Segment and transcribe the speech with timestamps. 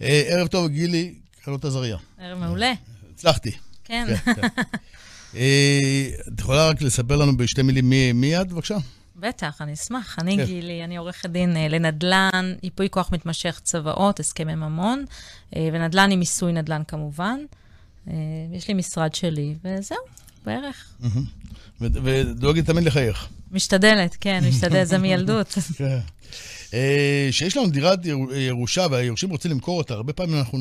[0.00, 1.96] ערב טוב, גילי, קרנות עזריה.
[2.18, 2.72] ערב מעולה.
[3.14, 3.50] הצלחתי.
[3.84, 4.06] כן.
[5.30, 8.76] את יכולה רק לספר לנו בשתי מילים מי את, בבקשה?
[9.16, 10.16] בטח, אני אשמח.
[10.18, 15.04] אני גילי, אני עורכת דין לנדל"ן, ייפוי כוח מתמשך צוואות, הסכמי ממון,
[15.56, 17.38] ונדל"ן עם מיסוי נדל"ן כמובן.
[18.52, 19.96] יש לי משרד שלי, וזהו,
[20.46, 20.92] בערך.
[21.80, 23.28] ודואגת תמיד לחייך.
[23.52, 25.54] משתדלת, כן, משתדלת, זה מילדות.
[27.30, 27.98] כשיש לנו דירת
[28.34, 30.58] ירושה והיורשים רוצים למכור אותה, הרבה פעמים אנחנו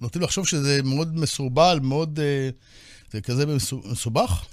[0.00, 2.18] נוטים לחשוב שזה מאוד מסורבל, מאוד...
[3.12, 3.44] זה כזה
[3.90, 4.44] מסובך?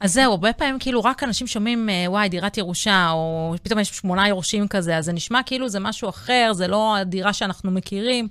[0.00, 4.28] אז זהו, הרבה פעמים כאילו רק אנשים שומעים, וואי, דירת ירושה, או פתאום יש שמונה
[4.28, 8.28] יורשים כזה, אז זה נשמע כאילו זה משהו אחר, זה לא הדירה שאנחנו מכירים,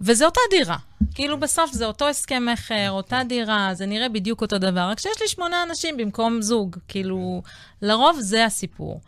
[0.00, 0.76] וזה אותה דירה.
[1.14, 5.20] כאילו בסוף זה אותו הסכם מכר, אותה דירה, זה נראה בדיוק אותו דבר, רק שיש
[5.20, 6.76] לי שמונה אנשים במקום זוג.
[6.88, 7.42] כאילו,
[7.82, 9.00] לרוב זה הסיפור.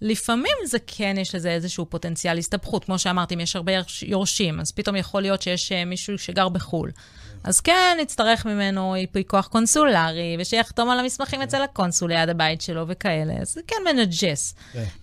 [0.00, 2.84] לפעמים זה כן, יש לזה איזשהו פוטנציאל הסתבכות.
[2.84, 3.72] כמו שאמרתי, אם יש הרבה
[4.02, 6.90] יורשים, אז פתאום יכול להיות שיש מישהו שגר בחו"ל.
[7.44, 12.84] אז כן, נצטרך ממנו ייפוי כוח קונסולרי, ושיחתום על המסמכים אצל הקונסול ליד הבית שלו
[12.88, 13.34] וכאלה.
[13.40, 14.54] אז זה כן מנג'ז.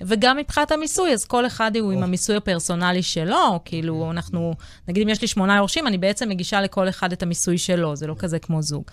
[0.02, 4.54] וגם מבחינת המיסוי, אז כל אחד הוא עם המיסוי הפרסונלי שלו, כאילו, אנחנו,
[4.88, 8.08] נגיד אם יש לי שמונה יורשים, אני בעצם מגישה לכל אחד את המיסוי שלו, זה
[8.08, 8.84] לא כזה כמו זוג.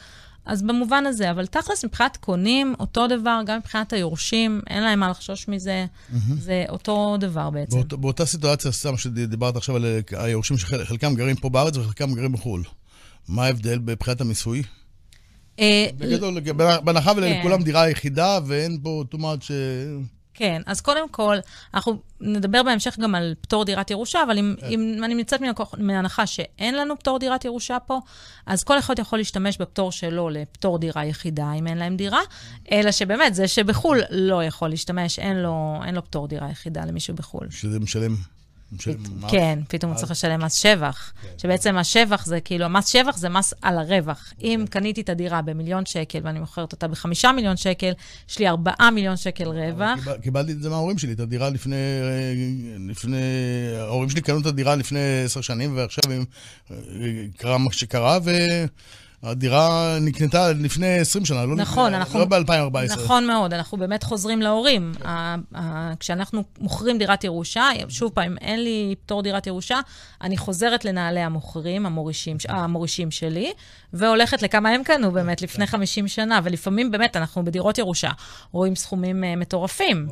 [0.47, 5.09] אז במובן הזה, אבל תכלס, מבחינת קונים, אותו דבר, גם מבחינת היורשים, אין להם מה
[5.09, 5.87] לחשוש מזה,
[6.39, 7.81] זה אותו דבר בעצם.
[7.89, 12.63] באותה סיטואציה, סתם שדיברת עכשיו על היורשים שחלקם גרים פה בארץ וחלקם גרים בחו"ל.
[13.29, 14.63] מה ההבדל מבחינת המיסוי?
[15.99, 16.41] בגדול,
[16.85, 19.51] בהנחה ולכולם דירה יחידה ואין פה too much...
[20.39, 21.37] כן, אז קודם כל,
[21.75, 25.41] אנחנו נדבר בהמשך גם על פטור דירת ירושה, אבל אם, אם אני נמצאת
[25.79, 28.01] מהנחה שאין לנו פטור דירת ירושה פה,
[28.47, 32.21] אז כל אחד יכול להשתמש בפטור שלו לפטור דירה יחידה, אם אין להם דירה,
[32.73, 37.15] אלא שבאמת, זה שבחו"ל לא יכול להשתמש, אין לו, אין לו פטור דירה יחידה למישהו
[37.15, 37.47] בחו"ל.
[37.51, 38.17] שזה משלם...
[39.29, 41.13] כן, פתאום הוא צריך לשלם מס שבח.
[41.39, 44.33] שבעצם השבח זה כאילו, המס שבח זה מס על הרווח.
[44.43, 47.93] אם קניתי את הדירה במיליון שקל ואני מוכרת אותה בחמישה מיליון שקל,
[48.29, 50.09] יש לי ארבעה מיליון שקל רווח.
[50.23, 51.77] קיבלתי את זה מההורים שלי, את הדירה לפני...
[53.79, 56.05] ההורים שלי קנו את הדירה לפני עשר שנים, ועכשיו
[57.37, 58.31] קרה מה שקרה, ו...
[59.23, 62.95] הדירה נקנתה לפני 20 שנה, לא, נכון, לפני, אנחנו, לא ב-2014.
[62.95, 64.93] נכון מאוד, אנחנו באמת חוזרים להורים.
[66.01, 69.81] כשאנחנו מוכרים דירת ירושה, שוב פעם, אין לי פטור דירת ירושה,
[70.23, 73.53] אני חוזרת לנעלי המוכרים, המורישים, המורישים שלי,
[73.93, 78.11] והולכת לכמה הם קנו באמת לפני 50 שנה, ולפעמים באמת אנחנו בדירות ירושה
[78.53, 80.09] רואים סכומים מטורפים.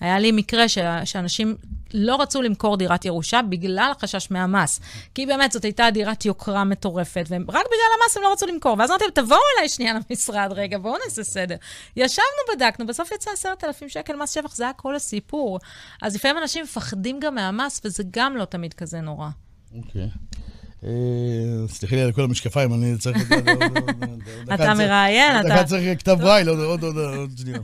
[0.00, 0.78] היה לי מקרה ש...
[1.04, 1.56] שאנשים
[1.94, 4.80] לא רצו למכור דירת ירושה בגלל החשש מהמס.
[5.14, 8.76] כי באמת זאת הייתה דירת יוקרה מטורפת, ורק בגלל המס הם לא רצו למכור.
[8.78, 11.56] ואז אמרתי להם, תבואו אליי שנייה למשרד, רגע, בואו נעשה סדר.
[11.96, 15.58] ישבנו, בדקנו, בסוף יצא עשרת אלפים שקל מס שבח, זה היה כל הסיפור.
[16.02, 19.28] אז לפעמים אנשים מפחדים גם מהמס, וזה גם לא תמיד כזה נורא.
[19.76, 20.08] אוקיי.
[21.68, 23.32] סליחי לי על כל המשקפיים, אני צריך...
[24.54, 25.48] אתה מראיין, אתה...
[25.48, 27.58] דקה צריך כתב ברייל, עוד שנייה.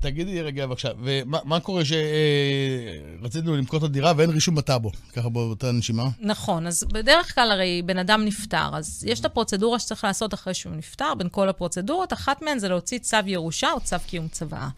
[0.00, 6.08] תגידי רגע בבקשה, ומה קורה שרצינו למכור את הדירה ואין רישום בטאבו, ככה באותה נשימה?
[6.20, 10.54] נכון, אז בדרך כלל הרי בן אדם נפטר, אז יש את הפרוצדורה שצריך לעשות אחרי
[10.54, 14.68] שהוא נפטר, בין כל הפרוצדורות, אחת מהן זה להוציא צו ירושה או צו קיום צוואה.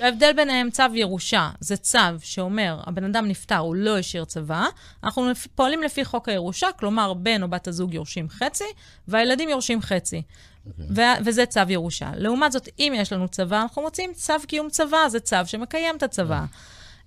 [0.00, 4.66] ההבדל ביניהם, צו ירושה זה צו שאומר, הבן אדם נפטר, הוא לא השאיר צוואה,
[5.04, 8.64] אנחנו פועלים לפי חוק הירושה, כלומר, בן או בת הזוג יורשים חצי,
[9.08, 10.22] והילדים יורשים חצי.
[10.66, 11.00] Okay.
[11.24, 12.10] וזה צו ירושה.
[12.16, 16.02] לעומת זאת, אם יש לנו צבא, אנחנו מוצאים צו קיום צבא, זה צו שמקיים את
[16.02, 16.44] הצבא.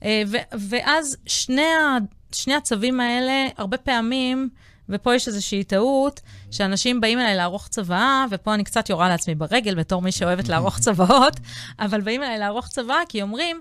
[0.02, 0.06] Okay.
[0.70, 1.62] ואז שני,
[2.32, 4.50] שני הצווים האלה, הרבה פעמים,
[4.90, 6.22] ופה יש איזושהי טעות,
[6.52, 10.80] שאנשים באים אליי לערוך צוואה, ופה אני קצת יורה לעצמי ברגל בתור מי שאוהבת לערוך
[10.86, 11.40] צוואות,
[11.80, 13.60] אבל באים אליי לערוך צוואה כי אומרים,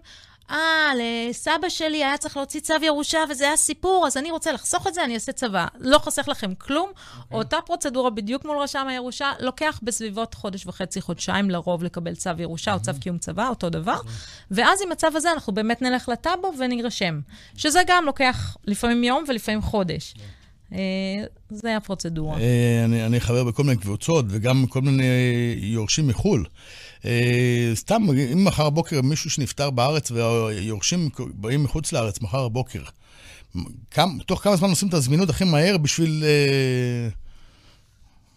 [0.50, 4.86] אה, לסבא שלי היה צריך להוציא צו ירושה וזה היה סיפור, אז אני רוצה לחסוך
[4.86, 5.66] את זה, אני אעשה צבא.
[5.78, 6.90] לא חוסך לכם כלום.
[6.94, 7.22] Okay.
[7.22, 7.38] אוקיי.
[7.38, 12.70] אותה פרוצדורה בדיוק מול רשם הירושה, לוקח בסביבות חודש וחצי, חודשיים לרוב לקבל צו ירושה
[12.70, 12.74] mm-hmm.
[12.74, 13.96] או צו קיום צבא, אותו דבר.
[13.96, 14.44] Mm-hmm.
[14.50, 17.20] ואז עם הצו הזה אנחנו באמת נלך לטאבו ונרשם.
[17.56, 20.14] שזה גם לוקח לפעמים יום ולפעמים חודש.
[20.16, 20.42] Okay.
[20.72, 22.38] אה, זה הפרוצדורה.
[22.40, 25.04] אה, אני, אני חבר בכל מיני קבוצות, וגם כל מיני
[25.56, 26.44] יורשים מחו"ל.
[27.04, 28.02] אה, סתם,
[28.32, 32.82] אם מחר בבוקר מישהו שנפטר בארץ והיורשים באים מחוץ לארץ מחר בבוקר,
[33.90, 36.24] כמה, תוך כמה זמן עושים את הזמינות הכי מהר בשביל...
[36.24, 37.08] אה...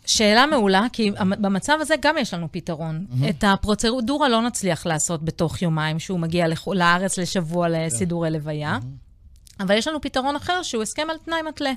[0.05, 3.05] שאלה מעולה, כי במצב הזה גם יש לנו פתרון.
[3.09, 3.29] Mm-hmm.
[3.29, 8.77] את הפרוצדורה לא נצליח לעשות בתוך יומיים, שהוא מגיע לארץ לשבוע לסידורי לוויה.
[8.81, 9.63] Mm-hmm.
[9.63, 11.71] אבל יש לנו פתרון אחר שהוא הסכם על תנאי מתלה.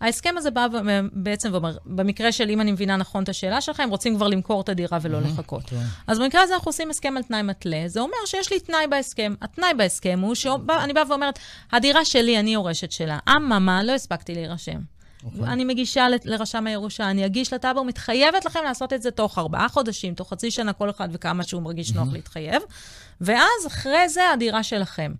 [0.00, 0.66] ההסכם הזה בא
[1.12, 4.60] בעצם ואומר, במקרה של, אם אני מבינה נכון את השאלה שלך, הם רוצים כבר למכור
[4.60, 5.62] את הדירה ולא לחכות.
[5.66, 5.76] כן.
[6.06, 7.82] אז במקרה הזה אנחנו עושים הסכם על תנאי מתלה.
[7.86, 9.34] זה אומר שיש לי תנאי בהסכם.
[9.42, 11.38] התנאי בהסכם הוא שאני באה ואומרת,
[11.72, 13.18] הדירה שלי, אני יורשת שלה.
[13.28, 14.78] אממה, לא הספקתי להירשם.
[15.24, 15.40] אוקיי.
[15.44, 20.14] אני מגישה לרשם הירושה, אני אגיש לטאבו, מתחייבת לכם לעשות את זה תוך ארבעה חודשים,
[20.14, 22.62] תוך חצי שנה, כל אחד וכמה שהוא מרגיש נוח להתחייב,
[23.20, 25.12] ואז אחרי זה הדירה שלכם.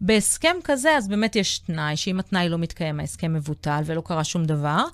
[0.00, 4.44] בהסכם כזה, אז באמת יש תנאי, שאם התנאי לא מתקיים, ההסכם מבוטל ולא קרה שום
[4.44, 4.84] דבר.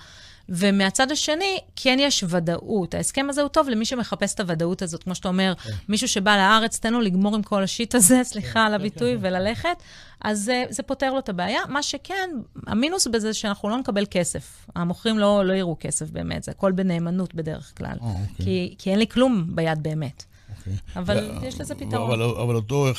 [0.50, 2.94] ומהצד השני, כן יש ודאות.
[2.94, 5.02] ההסכם הזה הוא טוב למי שמחפש את הוודאות הזאת.
[5.02, 5.52] כמו שאתה אומר,
[5.88, 9.82] מישהו שבא לארץ, תן לו לגמור עם כל השיט הזה, סליחה על הביטוי, וללכת,
[10.20, 11.60] אז זה, זה פותר לו את הבעיה.
[11.68, 12.30] מה שכן,
[12.66, 14.66] המינוס בזה שאנחנו לא נקבל כסף.
[14.76, 17.96] המוכרים לא, לא יראו כסף באמת, זה הכל בנאמנות בדרך כלל.
[18.02, 18.44] אה, אוקיי.
[18.44, 20.24] כי, כי אין לי כלום ביד באמת.
[20.60, 20.76] אוקיי.
[20.96, 22.10] אבל יש לזה פתרון.
[22.10, 22.54] אבל, אבל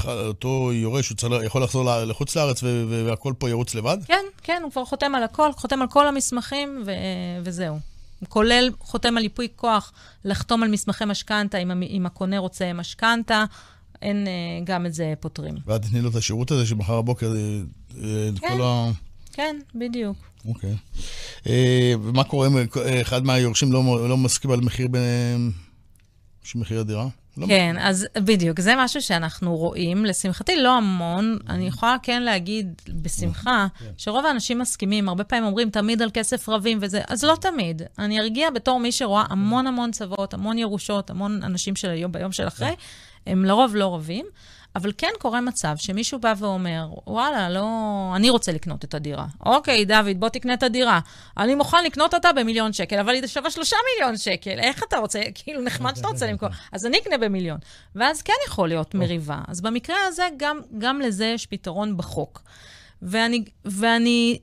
[0.05, 3.97] אותו, יורש, הוא צריך, יכול לחזור לחוץ לארץ והכל פה ירוץ לבד?
[4.05, 6.91] כן, כן, הוא כבר חותם על הכל, חותם על כל המסמכים, ו-
[7.43, 7.79] וזהו.
[8.29, 9.93] כולל חותם על ייפוי כוח,
[10.25, 13.45] לחתום על מסמכי משכנתה, אם, הקונה רוצה משכנתה,
[14.01, 14.31] אין, אה,
[14.63, 15.55] גם את זה פותרים.
[15.65, 17.61] ואת תתני לו את השירות הזה שמחר בבוקר, אה,
[18.03, 18.47] אה, את כן.
[18.47, 18.91] כל ה...
[19.33, 20.17] כן, בדיוק.
[20.45, 20.75] אוקיי.
[22.03, 22.57] ומה קורה אם
[23.01, 25.51] אחד מהיורשים לא, לא מסכים על מחיר בין...
[26.43, 27.07] של מחיר הדירה?
[27.37, 30.05] לא כן, אז בדיוק, זה משהו שאנחנו רואים.
[30.05, 31.37] לשמחתי, לא המון.
[31.49, 33.67] אני יכולה כן להגיד בשמחה,
[33.97, 35.09] שרוב האנשים מסכימים.
[35.09, 37.81] הרבה פעמים אומרים, תמיד על כסף רבים וזה, אז לא תמיד.
[37.99, 42.31] אני ארגיע בתור מי שרואה המון המון צוואות, המון ירושות, המון אנשים של היום ביום
[42.31, 42.75] של אחרי,
[43.27, 44.25] הם לרוב לא רבים.
[44.75, 47.67] אבל כן קורה מצב שמישהו בא ואומר, וואלה, לא...
[48.15, 49.25] אני רוצה לקנות את הדירה.
[49.45, 50.99] אוקיי, דוד, בוא תקנה את הדירה.
[51.37, 54.59] אני מוכן לקנות אותה במיליון שקל, אבל היא שווה שלושה מיליון שקל.
[54.59, 55.21] איך אתה רוצה?
[55.35, 56.49] כאילו, נחמד שאתה רוצה למכור.
[56.73, 57.57] אז אני אקנה במיליון.
[57.95, 59.41] ואז כן יכול להיות מריבה.
[59.47, 62.43] אז במקרה הזה, גם, גם לזה יש פתרון בחוק.
[63.01, 64.39] ואני, ואני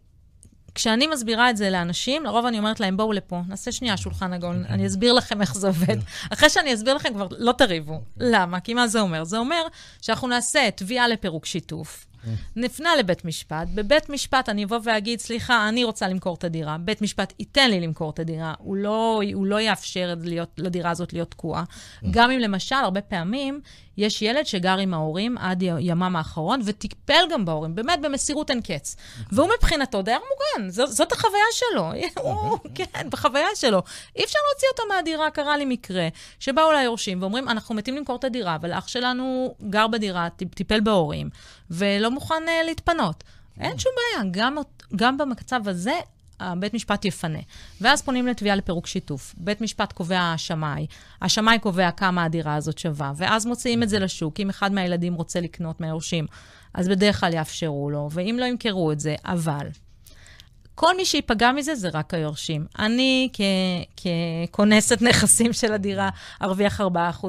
[0.78, 4.64] כשאני מסבירה את זה לאנשים, לרוב אני אומרת להם, בואו לפה, נעשה שנייה שולחן עגול,
[4.69, 5.96] אני אסביר לכם איך זה עובד.
[6.32, 8.00] אחרי שאני אסביר לכם, כבר לא תריבו.
[8.16, 8.60] למה?
[8.60, 9.25] כי מה זה אומר?
[9.25, 9.62] זה אומר
[10.00, 12.06] שאנחנו נעשה תביעה לפירוק שיתוף.
[12.56, 17.02] נפנה לבית משפט, בבית משפט אני אבוא ואגיד, סליחה, אני רוצה למכור את הדירה, בית
[17.02, 21.30] משפט ייתן לי למכור את הדירה, הוא לא, הוא לא יאפשר להיות, לדירה הזאת להיות
[21.30, 21.64] תקועה.
[22.10, 23.60] גם אם למשל, הרבה פעמים,
[23.96, 28.96] יש ילד שגר עם ההורים עד ימם האחרון, וטיפל גם בהורים, באמת במסירות אין קץ.
[29.32, 31.92] והוא מבחינתו דייר מוגן, זו, זאת החוויה שלו.
[32.24, 33.82] הוא, כן, בחוויה שלו.
[34.16, 36.08] אי אפשר להוציא אותו מהדירה, קרה לי מקרה,
[36.40, 40.80] שבאו ליורשים ואומרים, אנחנו מתים למכור את הדירה, אבל אח שלנו גר בדירה, טיפ- טיפל
[40.80, 41.30] בהורים,
[41.70, 43.24] ולא מוכן uh, להתפנות.
[43.60, 44.56] אין שום בעיה, גם,
[44.96, 45.94] גם במצב הזה,
[46.40, 47.38] הבית משפט יפנה.
[47.80, 49.34] ואז פונים לתביעה לפירוק שיתוף.
[49.38, 50.86] בית משפט קובע שמאי,
[51.22, 54.40] השמאי קובע כמה הדירה הזאת שווה, ואז מוציאים את זה לשוק.
[54.40, 56.26] אם אחד מהילדים רוצה לקנות מהיורשים,
[56.74, 59.68] אז בדרך כלל יאפשרו לו, ואם לא ימכרו את זה, אבל...
[60.80, 62.66] כל מי שייפגע מזה זה רק היורשים.
[62.78, 64.00] אני, כ-
[64.50, 66.08] ככונסת נכסים של הדירה,
[66.42, 66.84] ארוויח 4%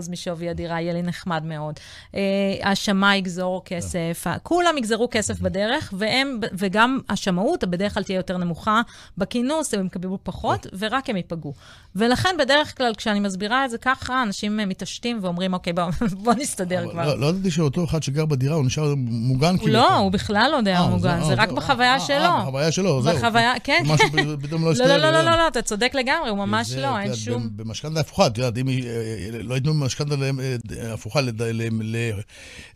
[0.09, 1.79] משווי הדירה, יהיה לי נחמד מאוד.
[2.15, 2.21] אה,
[2.63, 8.81] השמאי יגזור כסף, כולם יגזרו כסף בדרך, והם, וגם השמאות בדרך כלל תהיה יותר נמוכה
[9.17, 11.53] בכינוס, הם יקבלו פחות, ורק הם ייפגעו.
[11.95, 15.83] ולכן בדרך כלל, כשאני מסבירה את זה ככה, אנשים אה, מתעשתים ואומרים, אוקיי, בוא,
[16.23, 17.05] בוא נסתדר כבר.
[17.05, 19.73] לא, לא ידעתי שאותו אחד שגר בדירה, הוא נשאר מוגן כאילו.
[19.73, 21.57] לא, הוא בכלל לא דייר אה, מוגן, אה, זה רק זהו.
[21.57, 22.15] בחוויה אה, שלו.
[22.15, 23.13] אה, בחוויה שלו, זהו.
[23.39, 24.41] בחוויה, כן, משהו כן.
[24.41, 24.97] פתאום לא לא, הסתדר.
[24.97, 25.31] לא, לא, לא.
[25.31, 27.49] לא, לא, אתה צודק לגמרי, הוא ממש לא, אין שום...
[27.55, 28.73] במשכנתה הפוכה, את יודעת, אם אה,
[29.43, 31.19] לא ייתנו משכנתה ל- אה, הפוכה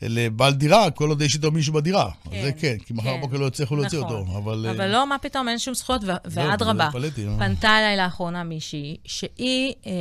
[0.02, 2.10] לבעל דירה, כל עוד יש איתו מישהו בדירה.
[2.32, 3.18] כן, זה כן, כי מחר כן.
[3.18, 4.12] בבוקר לא יצליחו להוציא נכון.
[4.12, 4.38] אותו.
[4.38, 4.66] אבל...
[4.66, 6.84] אה, אבל לא, מה פתאום, אין שום זכויות, ו- ואדרבה.
[6.84, 6.92] אה.
[7.40, 9.92] פנתה אליי לאחרונה מישהי, שהיא, אה,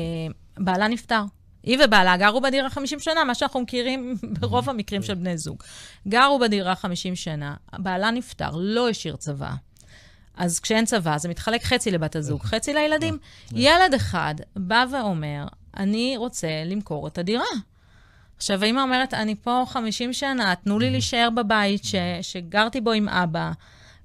[0.59, 1.23] בעלה נפטר.
[1.63, 5.63] היא ובעלה גרו בדירה 50 שנה, מה שאנחנו מכירים ברוב המקרים של בני זוג.
[6.09, 9.51] גרו בדירה 50 שנה, בעלה נפטר, לא השאיר צבא.
[10.37, 13.19] אז כשאין צבא, זה מתחלק חצי לבת הזוג, חצי לילדים.
[13.53, 15.45] ילד אחד בא ואומר,
[15.77, 17.45] אני רוצה למכור את הדירה.
[18.37, 23.09] עכשיו, האמא אומרת, אני פה 50 שנה, תנו לי להישאר בבית ש, שגרתי בו עם
[23.09, 23.53] אבא.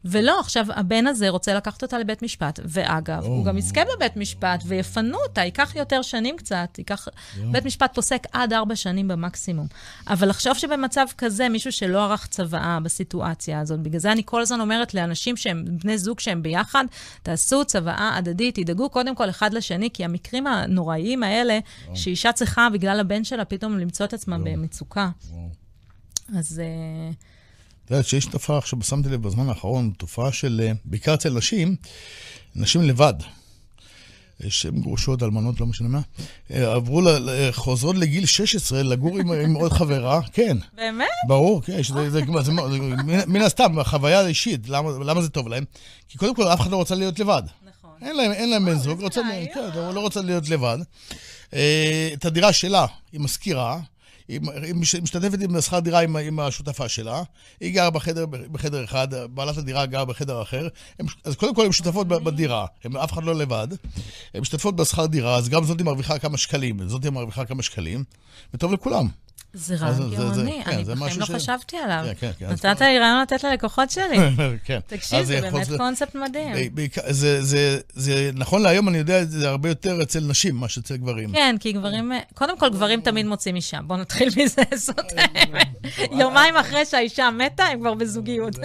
[0.05, 4.63] ולא, עכשיו, הבן הזה רוצה לקחת אותה לבית משפט, ואגב, הוא גם יזכה בבית משפט,
[4.65, 7.07] ויפנו אותה, ייקח יותר שנים קצת, ייקח...
[7.51, 9.67] בית משפט פוסק עד ארבע שנים במקסימום.
[10.07, 14.61] אבל לחשוב שבמצב כזה, מישהו שלא ערך צוואה בסיטואציה הזאת, בגלל זה אני כל הזמן
[14.61, 16.85] אומרת לאנשים שהם בני זוג שהם ביחד,
[17.23, 21.59] תעשו צוואה הדדית, תדאגו קודם כל אחד לשני, כי המקרים הנוראיים האלה,
[21.93, 25.09] שאישה צריכה בגלל הבן שלה פתאום למצוא את עצמה במצוקה.
[25.31, 25.49] וואו.
[26.39, 26.59] אז...
[26.59, 27.11] אה,
[27.87, 31.75] את יודעת שיש תופעה, עכשיו שמתי לב בזמן האחרון, תופעה של, אה, בעיקר אצל נשים,
[32.55, 33.13] נשים לבד.
[34.49, 36.01] שהן גרושות, אלמנות, לא משנה מה,
[36.51, 37.01] אה, עברו,
[37.51, 40.57] חוזרות לגיל 16 לגור עם, עם עוד חברה, כן.
[40.75, 41.07] באמת?
[41.27, 45.29] ברור, כן, שזה, זה, זה, זה, זה, מן- מן הסתם, החוויה האישית, למה, למה זה
[45.29, 45.63] טוב להם?
[46.09, 47.43] כי קודם כל, אף אחד לא רוצה להיות לבד.
[47.69, 47.91] נכון.
[48.01, 49.21] אין להם, אין להם בן זוג, איזה רוצה.
[49.53, 49.59] כן,
[49.93, 50.77] לא רוצה להיות לבד.
[51.53, 53.79] אה, את הדירה שלה, היא משכירה,
[54.27, 57.23] היא היא מש- משתתפת עם שכר דירה עם, עם השותפה שלה,
[57.59, 60.67] היא גרה בחדר, בחדר אחד, בעלת הדירה גרה בחדר אחר,
[60.99, 63.67] הם, אז קודם כל הן שותפות בדירה, הם, אף אחד לא לבד,
[64.33, 68.03] הן משתתפות בשכר דירה, אז גם זאתי מרוויחה כמה שקלים, זאתי מרוויחה כמה שקלים,
[68.53, 69.07] וטוב לכולם.
[69.53, 72.05] זה אז רעיון זה- זה- גאוני, כן, אני זה בחיים לא ש- חשבתי עליו.
[72.05, 74.17] כן, כן, כן, נתת לי רעיון לתת ללקוחות שלי.
[74.65, 74.79] כן.
[74.87, 76.53] תקשיב, זה באמת קונספט מדהים.
[76.55, 80.69] ב- בעיקר- זה, זה, זה, נכון להיום, אני יודע, זה הרבה יותר אצל נשים, מה
[80.69, 81.31] שאצל גברים.
[81.33, 83.79] כן, כי גברים, קודם כל גברים תמיד מוצאים אישה.
[83.81, 85.67] בואו נתחיל מזה, זאת האמת.
[86.11, 88.53] יומיים אחרי שהאישה מתה, הם כבר בזוגיות.
[88.53, 88.61] זה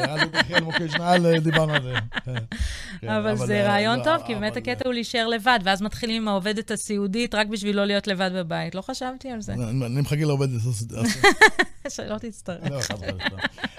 [1.82, 1.94] זה.
[3.00, 6.22] כן, אבל זה אה, רעיון לא, טוב, כי באמת הקטע הוא להישאר לבד, ואז מתחילים
[6.22, 8.74] עם העובדת הסיעודית רק בשביל לא להיות לבד בבית.
[8.74, 9.52] לא חשבתי על זה.
[9.52, 10.50] אני אני מחכה לעובדת.
[11.88, 12.70] שלא תצטרך.
[12.70, 12.80] לא.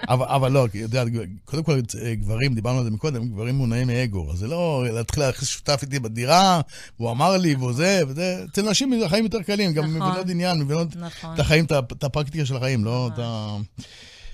[0.08, 1.04] אבל לא, כי, יודע,
[1.46, 1.80] קודם כל,
[2.14, 4.32] גברים, דיברנו על זה מקודם, גברים מונעים מאגו.
[4.32, 6.62] אז זה לא להתחיל להכניס שותף איתי בדירה,
[7.00, 10.10] והוא אמר לי, והוא זה, וזה, אצל נשים החיים יותר קלים, גם נכון.
[10.10, 11.34] מבינות עניין, מבינות נכון.
[11.34, 13.58] את החיים, את הפרקטיקה של החיים, לא את ה...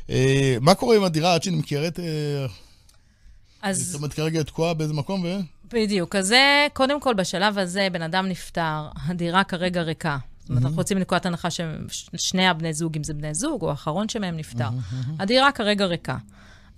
[0.10, 2.00] אה, מה קורה עם הדירה עד שנמכרת?
[2.00, 2.58] אה, זאת
[3.62, 5.38] אז אומרת, כרגע תקועה באיזה מקום, ו...
[5.74, 6.16] בדיוק.
[6.16, 10.18] אז זה, קודם כל, בשלב הזה, בן אדם נפטר, הדירה כרגע ריקה.
[10.50, 14.10] זאת אומרת, אנחנו רוצים מנקודת הנחה ששני הבני זוג, אם זה בני זוג, או האחרון
[14.10, 14.70] שמהם נפטר.
[15.20, 16.18] הדירה כרגע ריקה.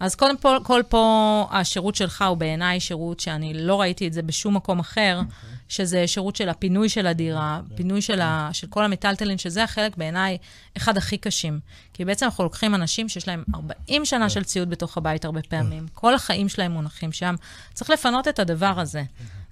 [0.01, 4.21] אז קודם כל, כל פה השירות שלך הוא בעיניי שירות שאני לא ראיתי את זה
[4.21, 5.21] בשום מקום אחר,
[5.69, 10.37] שזה שירות של הפינוי של הדירה, פינוי של, ה, של כל המיטלטלין, שזה החלק בעיניי
[10.77, 11.59] אחד הכי קשים.
[11.93, 15.87] כי בעצם אנחנו לוקחים אנשים שיש להם 40 שנה של ציוד בתוך הבית הרבה פעמים,
[15.93, 17.35] כל החיים שלהם מונחים שם.
[17.73, 19.03] צריך לפנות את הדבר הזה.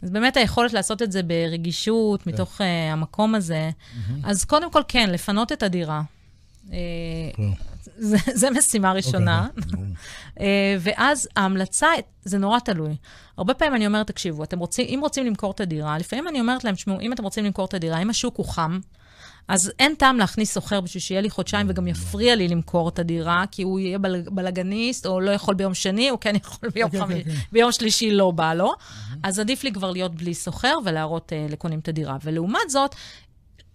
[0.03, 2.63] אז באמת היכולת לעשות את זה ברגישות, מתוך uh,
[2.94, 3.70] המקום הזה.
[4.24, 6.01] אז קודם כל, כן, לפנות את הדירה.
[6.74, 6.78] אה,
[7.98, 9.48] זה, זה משימה ראשונה.
[10.39, 11.88] אה, ואז ההמלצה,
[12.24, 12.96] זה נורא תלוי.
[13.38, 16.63] הרבה פעמים אני אומרת, תקשיבו, אתם רוצים, אם רוצים למכור את הדירה, לפעמים אני אומרת
[16.63, 18.80] להם, תשמעו, אם אתם רוצים למכור את הדירה, אם השוק הוא חם,
[19.50, 23.44] אז אין טעם להכניס סוחר בשביל שיהיה לי חודשיים וגם יפריע לי למכור את הדירה,
[23.51, 27.00] כי הוא יהיה בל, בלאגניסט, או לא יכול ביום שני, או כן יכול ביום, כן,
[27.00, 27.38] חמי, כן, כן.
[27.51, 28.74] ביום שלישי לא בא לו.
[29.24, 32.18] אז עדיף לי כבר להיות בלי סוחר ולהראות uh, לקונים את הדירה.
[32.24, 32.96] ולעומת זאת,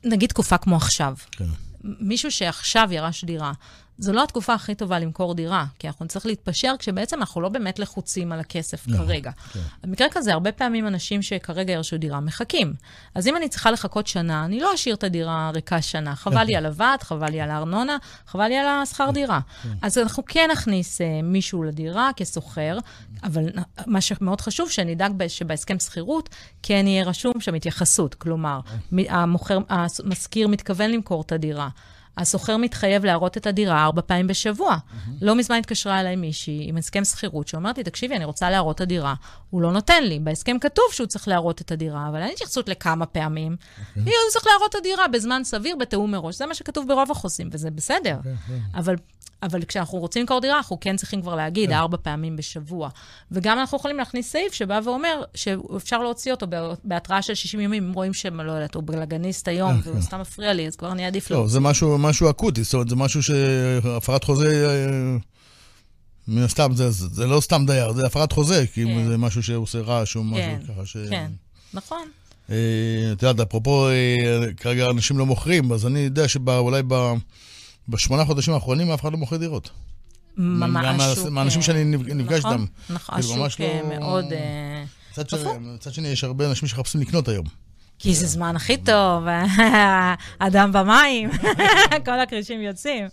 [0.05, 1.45] נגיד תקופה כמו עכשיו, כן.
[1.85, 3.53] מישהו שעכשיו ירש דירה,
[3.99, 7.79] זו לא התקופה הכי טובה למכור דירה, כי אנחנו נצטרך להתפשר כשבעצם אנחנו לא באמת
[7.79, 9.31] לחוצים על הכסף נכון, כרגע.
[9.53, 9.61] כן.
[9.83, 12.73] במקרה כזה, הרבה פעמים אנשים שכרגע ירשו דירה מחכים.
[13.15, 16.17] אז אם אני צריכה לחכות שנה, אני לא אשאיר את הדירה ריקה שנה.
[16.17, 17.97] חבל לי על הוועד, חבל לי על הארנונה,
[18.27, 19.41] חבל לי על השכר דירה.
[19.83, 22.79] אז אנחנו כן נכניס uh, מישהו לדירה כסוחר,
[23.23, 23.45] אבל
[23.87, 26.29] מה שמאוד חשוב, שנדאג ב- שבהסכם שכירות
[26.63, 28.15] כן יהיה רשום שם התייחסות.
[28.15, 28.61] כלומר,
[28.93, 31.69] מ- המוכר, המשכיר מתכוון למכור את הדירה.
[32.19, 34.77] הסוחר מתחייב להראות את הדירה ארבע פעמים בשבוע.
[35.23, 38.81] לא מזמן התקשרה אליי מישהי עם הסכם שכירות, שאומרת לי, תקשיבי, אני רוצה להראות את
[38.81, 39.15] הדירה.
[39.51, 40.19] הוא לא נותן לי.
[40.19, 43.57] בהסכם כתוב שהוא צריך להראות את הדירה, אבל אין התייחסות לכמה פעמים.
[43.95, 46.39] הוא צריך להראות את הדירה בזמן סביר, בתיאום מראש.
[46.39, 48.19] זה מה שכתוב ברוב החוזים, וזה בסדר.
[48.75, 48.95] אבל...
[49.45, 52.89] אבל כשאנחנו רוצים למכור דירה, אנחנו כן צריכים כבר להגיד ארבע פעמים בשבוע.
[53.31, 56.47] וגם אנחנו יכולים להכניס סעיף שבא ואומר שאפשר להוציא אותו
[56.85, 60.53] בהתראה של 60 ימים, אם רואים שהם, לא יודעת, הוא בלגניסט היום, והוא סתם מפריע
[60.53, 61.53] לי, אז כבר אני עדיף לא, להוציא.
[61.53, 65.17] זה משהו, משהו אקוטי, זאת אומרת, זה משהו שהפרת חוזה, אה,
[66.29, 69.09] מן הסתם, זה, זה, זה לא סתם דייר, זה הפרת חוזה, כי כן.
[69.09, 70.97] זה משהו שעושה רעש או משהו כן, ככה ש...
[71.11, 71.31] כן,
[71.75, 72.09] נכון.
[72.51, 72.57] אה,
[73.13, 77.15] את יודעת, אפרופו, אה, כרגע אנשים לא מוכרים, אז אני יודע שאולי ב...
[77.89, 79.71] בשמונה חודשים האחרונים אף אחד לא מוכר דירות.
[80.37, 81.29] ממש השוק...
[81.29, 82.95] מהאנשים אה, שאני נפ- נפגש נכון, איתם.
[82.95, 84.33] נכון, ממש השוק לא- אה, מאוד...
[84.33, 84.85] אה,
[85.75, 87.45] מצד שני, יש הרבה אנשים שמחפשים לקנות היום.
[87.99, 89.25] כי זה זמן הכי טוב,
[90.39, 91.31] אדם במים,
[92.07, 93.07] כל הכרישים יוצאים.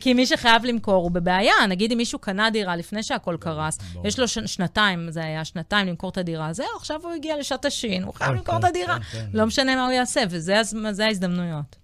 [0.00, 1.54] כי מי שחייב למכור הוא בבעיה.
[1.68, 6.10] נגיד אם מישהו קנה דירה לפני שהכל קרס, יש לו שנתיים, זה היה שנתיים למכור
[6.10, 8.98] את הדירה, זהו, עכשיו הוא הגיע לשעת השין, הוא חייב כן, למכור את כן, הדירה.
[9.12, 9.26] כן.
[9.34, 11.76] לא משנה מה הוא יעשה, וזה הז- זה ההזדמנויות.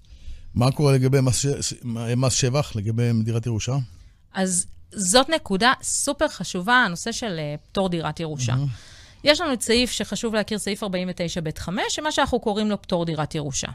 [0.56, 1.74] מה קורה לגבי מס ש-
[2.16, 3.76] מס שבח, לגבי דירת ירושה?
[4.34, 8.54] אז זאת נקודה סופר חשובה, הנושא של אה, פטור דירת ירושה.
[9.24, 13.68] יש לנו את סעיף שחשוב להכיר, סעיף 49ב5, שמה שאנחנו קוראים לו פטור דירת ירושה.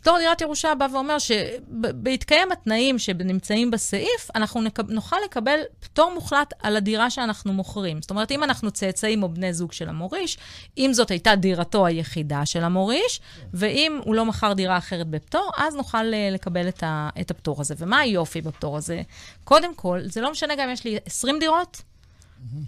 [0.00, 4.80] פטור דירת ירושה בא ואומר שבהתקיים התנאים שנמצאים בסעיף, אנחנו נק...
[4.80, 8.02] נוכל לקבל פטור מוחלט על הדירה שאנחנו מוכרים.
[8.02, 10.38] זאת אומרת, אם אנחנו צאצאים או בני זוג של המוריש,
[10.78, 13.20] אם זאת הייתה דירתו היחידה של המוריש,
[13.54, 17.08] ואם הוא לא מכר דירה אחרת בפטור, אז נוכל אה, לקבל את, ה...
[17.20, 17.74] את הפטור הזה.
[17.78, 19.02] ומה היופי בפטור הזה?
[19.44, 21.82] קודם כל, זה לא משנה גם אם יש לי 20 דירות,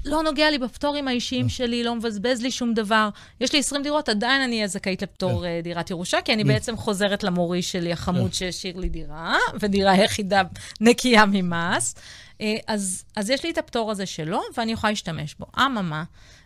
[0.05, 3.09] לא נוגע לי בפטורים האישיים שלי, לא מבזבז לי שום דבר.
[3.41, 6.77] יש לי 20 דירות, עדיין אני אהיה זכאית לפטור אה, דירת ירושה, כי אני בעצם
[6.77, 10.43] חוזרת למורי שלי, החמוד שהשאיר לי דירה, ודירה יחידה
[10.81, 11.95] נקייה ממס.
[12.41, 15.47] אה, אז, אז יש לי את הפטור הזה שלו, ואני יכולה להשתמש בו.
[15.59, 16.05] אממה,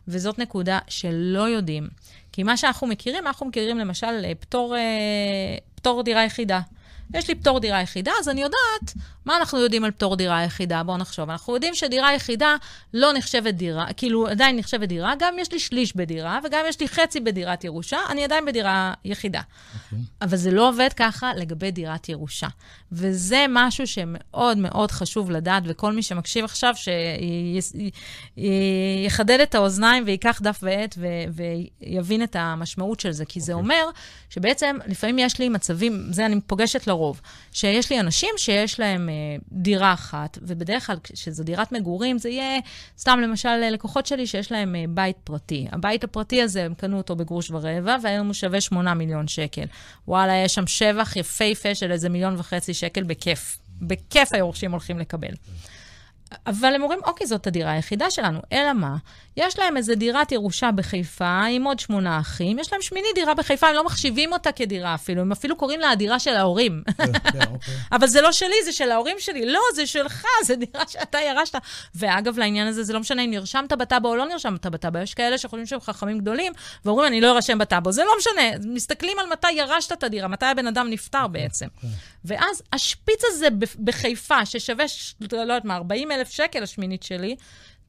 [0.08, 1.88] וזאת נקודה שלא יודעים,
[2.32, 4.76] כי מה שאנחנו מכירים, אנחנו מכירים למשל אה, פטור,
[5.74, 6.60] פטור דירה יחידה.
[7.14, 10.82] יש לי פטור דירה יחידה, אז אני יודעת מה אנחנו יודעים על פטור דירה יחידה.
[10.82, 11.30] בואו נחשוב.
[11.30, 12.56] אנחנו יודעים שדירה יחידה
[12.94, 16.88] לא נחשבת דירה, כאילו עדיין נחשבת דירה, גם יש לי שליש בדירה וגם יש לי
[16.88, 19.40] חצי בדירת ירושה, אני עדיין בדירה יחידה.
[19.40, 19.84] Okay.
[19.84, 19.98] אוקיי.
[20.22, 22.48] אבל זה לא עובד ככה לגבי דירת ירושה.
[22.92, 26.74] וזה משהו שמאוד מאוד חשוב לדעת, וכל מי שמקשיב עכשיו,
[28.36, 30.98] שיחדד את האוזניים וייקח דף ועט
[31.32, 33.24] ויבין את המשמעות של זה.
[33.24, 33.42] כי okay.
[33.42, 33.62] זה אוקיי.
[33.62, 33.84] אומר
[34.30, 37.20] שבעצם לפעמים יש לי מצבים, זה אני פוגשת לרוב,
[37.52, 39.08] שיש לי אנשים שיש להם
[39.52, 42.60] דירה אחת, ובדרך כלל כשזו דירת מגורים, זה יהיה,
[42.98, 45.66] סתם למשל, לקוחות שלי שיש להם אה, בית פרטי.
[45.72, 49.64] הבית הפרטי הזה, הם קנו אותו בגרוש ורבע, והיום הוא שווה 8 מיליון שקל.
[50.08, 53.58] וואלה, יש שם שבח יפהפה של איזה מיליון וחצי שקל בכיף.
[53.82, 55.34] בכיף היורשים הולכים לקבל.
[56.46, 58.40] אבל הם אומרים, אוקיי, זאת הדירה היחידה שלנו.
[58.52, 58.96] אלא מה?
[59.36, 63.68] יש להם איזו דירת ירושה בחיפה עם עוד שמונה אחים, יש להם שמיני דירה בחיפה,
[63.68, 66.82] הם לא מחשיבים אותה כדירה אפילו, הם אפילו קוראים לה הדירה של ההורים.
[66.98, 67.74] כן, כן, אוקיי.
[67.92, 69.46] אבל זה לא שלי, זה של ההורים שלי.
[69.46, 71.54] לא, זה שלך, זה דירה שאתה ירשת.
[71.94, 74.98] ואגב, לעניין הזה, זה לא משנה אם נרשמת בטאבו או לא נרשמת בטאבו.
[74.98, 76.52] יש כאלה שחושבים שהם חכמים גדולים,
[76.84, 77.92] ואומרים, אני לא ארשם בטאבו.
[77.92, 81.66] זה לא משנה, מסתכלים על מתי ירשת את הדירה, מתי הבן אדם נפטר אוקיי, בעצם.
[82.24, 83.48] ואז השפיץ הזה
[83.84, 84.84] בחיפה, ששווה,
[85.32, 87.36] לא יודעת מה, 40 אלף שקל, השמינית שלי,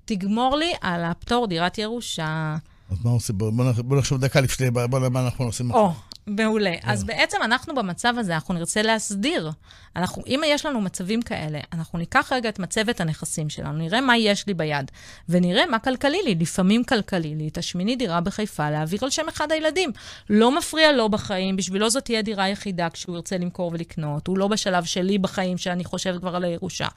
[0.05, 2.55] תגמור לי על הפטור דירת ירושה.
[2.91, 3.37] אז מה עושים?
[3.37, 5.71] בוא, בוא נחשוב דקה לפני, בוא מה אנחנו עושים.
[5.71, 5.93] או,
[6.27, 6.73] מעולה.
[6.73, 6.83] Yeah.
[6.83, 9.51] אז בעצם אנחנו במצב הזה, אנחנו נרצה להסדיר.
[9.95, 14.17] אנחנו, אם יש לנו מצבים כאלה, אנחנו ניקח רגע את מצבת הנכסים שלנו, נראה מה
[14.17, 14.91] יש לי ביד,
[15.29, 16.35] ונראה מה כלכלי לי.
[16.35, 19.91] לפעמים כלכלי לי את השמיני דירה בחיפה להעביר על שם אחד הילדים.
[20.29, 24.27] לא מפריע לו בחיים, בשבילו זאת תהיה דירה יחידה כשהוא ירצה למכור ולקנות.
[24.27, 26.87] הוא לא בשלב שלי בחיים, שאני חושבת כבר על הירושה.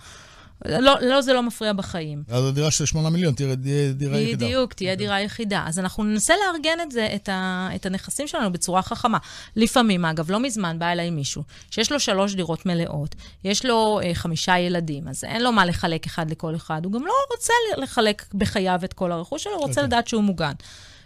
[0.64, 2.22] לא, לא, זה לא מפריע בחיים.
[2.28, 3.54] אז הדירה של 8 מיליון תהיה
[3.92, 4.46] דירה יחידה.
[4.46, 4.96] בדיוק, תהיה okay.
[4.96, 5.64] דירה יחידה.
[5.66, 9.18] אז אנחנו ננסה לארגן את זה, את, ה, את הנכסים שלנו בצורה חכמה.
[9.56, 14.14] לפעמים, אגב, לא מזמן בא אליי מישהו שיש לו שלוש דירות מלאות, יש לו אה,
[14.14, 16.84] חמישה ילדים, אז אין לו מה לחלק אחד לכל אחד.
[16.84, 19.74] הוא גם לא רוצה לחלק בחייו את כל הרכוש שלו, הוא רוצה okay.
[19.74, 19.86] אוקיי.
[19.86, 20.52] לדעת שהוא מוגן.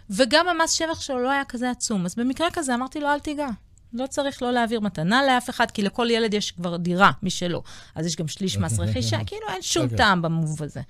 [0.09, 2.05] וגם המס שבח שלו לא היה כזה עצום.
[2.05, 3.47] אז במקרה כזה אמרתי לו, אל תיגע.
[3.93, 7.63] לא צריך לא להעביר מתנה לאף אחד, כי לכל ילד יש כבר דירה משלו.
[7.95, 9.85] אז יש גם שליש מס רכישה, כאילו אין שום okay.
[9.85, 9.97] אוקיי.
[9.97, 10.81] טעם במוב הזה.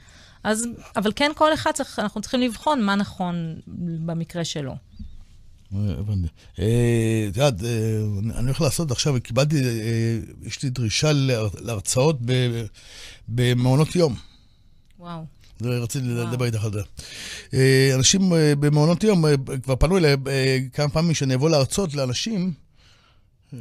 [0.43, 3.59] אז, אבל כן, כל אחד צריך, אנחנו צריכים לבחון מה נכון
[4.05, 4.75] במקרה שלו.
[5.71, 6.27] הבנתי.
[6.59, 11.11] אה, את יודעת, אה, אני הולך לעשות עכשיו, קיבלתי, אה, יש לי דרישה
[11.61, 12.19] להרצאות
[13.27, 14.15] במעונות יום.
[14.99, 15.25] וואו.
[15.61, 16.81] רציתי לדבר איתך על זה.
[17.95, 19.23] אנשים במעונות יום
[19.63, 20.15] כבר פנו אליי
[20.73, 22.53] כמה פעמים שאני אבוא להרצות לאנשים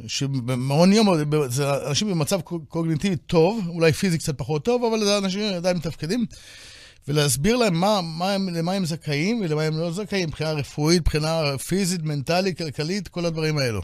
[0.07, 1.07] שבמעון יום
[1.49, 6.25] זה אנשים במצב קוגניטיבי טוב, אולי פיזי קצת פחות טוב, אבל זה אנשים עדיין מתפקדים.
[7.07, 11.57] ולהסביר להם מה, מה הם, למה הם זכאים ולמה הם לא זכאים, מבחינה רפואית, מבחינה
[11.57, 13.81] פיזית, מנטלית, כלכלית, כל הדברים האלו.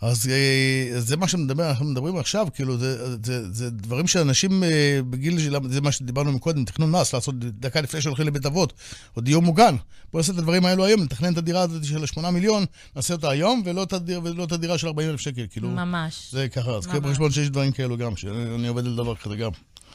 [0.00, 5.00] אז אה, זה מה שמדבר, אנחנו מדברים עכשיו, כאילו, זה, זה, זה דברים שאנשים אה,
[5.10, 8.72] בגיל זה מה שדיברנו מקודם, תכנון מס, לעשות דקה לפני שהולכים לבית אבות,
[9.16, 9.76] או דיור מוגן.
[10.12, 12.64] בואו נעשה את הדברים האלו היום, נתכנן את הדירה הזאת של 8 מיליון,
[12.96, 15.68] נעשה אותה היום, ולא את, הדיר, ולא את הדירה של 40 אלף שקל, כאילו.
[15.68, 16.28] ממש.
[16.32, 19.50] זה ככה, אז קחי בחשבון שיש דברים כאלו גם, שאני עובד על דבר כזה גם.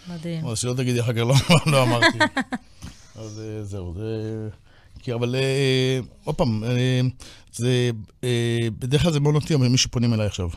[0.09, 0.47] מדהים.
[0.47, 1.35] אז שלא תגידי אחר כך, לא,
[1.71, 2.17] לא אמרתי.
[3.15, 4.49] אז אה, זהו, זה...
[4.99, 5.35] כי אבל
[6.23, 6.63] עוד פעם,
[7.55, 7.89] זה,
[8.23, 10.49] אה, בדרך כלל זה מאוד נוטי, מי שפונים אליי עכשיו.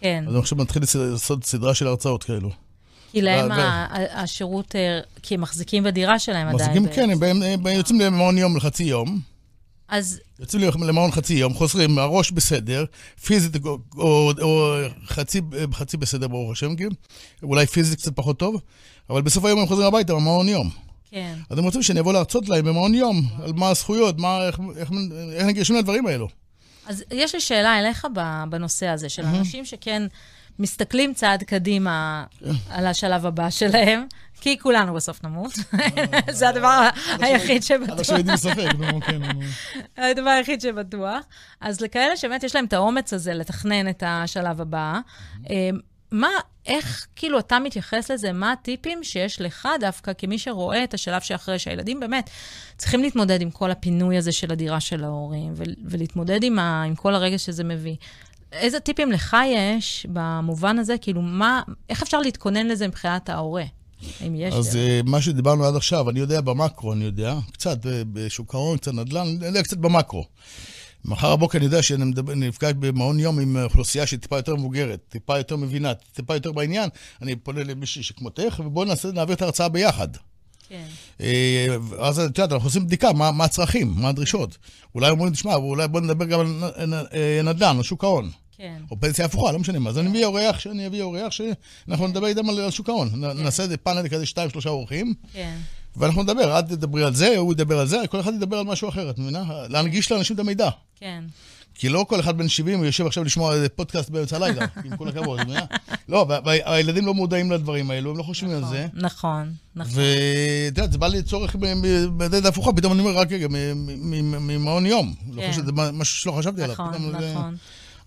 [0.00, 0.24] כן.
[0.26, 2.50] אז אני עכשיו מתחיל לעשות סדרה של הרצאות כאלו.
[3.12, 3.50] כי להם
[4.12, 6.82] השירות, אה, כי הם מחזיקים בדירה שלהם עדיין.
[6.82, 9.20] מחזיקים, כן, הם יוצאים למעון יום לחצי יום.
[9.88, 10.20] אז...
[10.40, 12.84] יוצאים למעון חצי יום, חוזרים, הראש בסדר,
[13.24, 15.40] פיזית או, או, או חצי,
[15.72, 16.90] חצי בסדר ברוך השם, כאילו,
[17.42, 18.60] אולי פיזית קצת פחות טוב,
[19.10, 20.70] אבל בסוף היום הם חוזרים הביתה במעון יום.
[21.10, 21.34] כן.
[21.50, 24.90] אז הם רוצים שאני אבוא להרצות להם במעון יום, על מה הזכויות, מה, איך, איך,
[25.32, 26.28] איך ניגשים לדברים האלו.
[26.86, 28.06] אז יש לי שאלה אליך
[28.48, 30.02] בנושא הזה, של אנשים שכן
[30.58, 32.24] מסתכלים צעד קדימה
[32.70, 34.06] על השלב הבא שלהם,
[34.40, 35.52] כי כולנו בסוף נמות.
[36.30, 36.88] זה הדבר
[37.20, 38.10] היחיד שבטוח.
[38.10, 39.22] עד יודעים ספק, נו, כן.
[39.96, 41.24] הדבר היחיד שבטוח.
[41.60, 44.98] אז לכאלה שבאמת יש להם את האומץ הזה לתכנן את השלב הבא,
[46.10, 46.28] מה,
[46.66, 48.32] איך כאילו אתה מתייחס לזה?
[48.32, 52.30] מה הטיפים שיש לך דווקא כמי שרואה את השלב שאחרי, שהילדים באמת
[52.76, 55.52] צריכים להתמודד עם כל הפינוי הזה של הדירה של ההורים,
[55.84, 57.96] ולהתמודד עם, ה- עם כל הרגע שזה מביא.
[58.52, 60.98] איזה טיפים לך יש במובן הזה?
[60.98, 63.64] כאילו, מה, איך אפשר להתכונן לזה מבחינת ההורה?
[64.26, 64.76] אם יש אז דרך.
[64.76, 68.92] אה, מה שדיברנו עד עכשיו, אני יודע במקרו, אני יודע, קצת אה, בשוק ההון, קצת
[68.94, 70.24] נדל"ן, אני יודע קצת במקרו.
[71.08, 72.04] מחר הבוקר אני יודע שאני
[72.36, 76.88] נפגש במעון יום עם אוכלוסייה שהיא טיפה יותר מבוגרת, טיפה יותר מבינה, טיפה יותר בעניין,
[77.22, 80.08] אני פונה למישהי שכמותך, ובואו נעביר את ההרצאה ביחד.
[80.68, 80.84] כן.
[81.20, 81.66] אה,
[81.98, 84.58] אז את יודעת, אנחנו עושים בדיקה, מה, מה הצרכים, מה הדרישות.
[84.94, 86.46] אולי אומרים, תשמע, אולי בוא נדבר גם על
[86.86, 88.30] נ- אה, נדל"ן, על שוק ההון.
[88.56, 88.78] כן.
[88.90, 89.90] או פנסיה הפוכה, לא משנה מה.
[89.90, 93.08] אז אני מביא אורח, שאני אביא אורח, שאנחנו נדבר איתם על על שוק ההון.
[93.24, 95.56] נ- נעשה איזה פאנל כזה, שתיים, שלושה אורחים, כן.
[95.96, 98.88] ואנחנו נדבר, את תדברי על זה, הוא ידבר על זה, כל אחד ידבר על משהו
[98.88, 99.44] אחר, את מבינה?
[99.68, 100.68] להנגיש לאנשים את המידע.
[101.00, 101.24] כן.
[101.78, 105.08] כי לא כל אחד בן 70 יושב עכשיו לשמוע איזה פודקאסט באמצע הלילה, עם כל
[105.08, 105.64] הכבוד, את מבינה?
[106.08, 108.86] לא, וה- והילדים לא מודעים לדברים האלו, הם לא חושבים על זה.
[108.94, 109.92] נכון, נכון.
[109.94, 111.56] ואת יודעת, זה בא לי צורך
[112.16, 113.46] בדלת הפוכה, פתאום אני אומר, רק רגע,
[114.40, 115.14] ממעון יום.
[115.32, 115.52] לא כן.
[115.52, 116.74] שזה משהו שלא חשבתי עליו.
[116.74, 117.56] נכון, זה- נכון.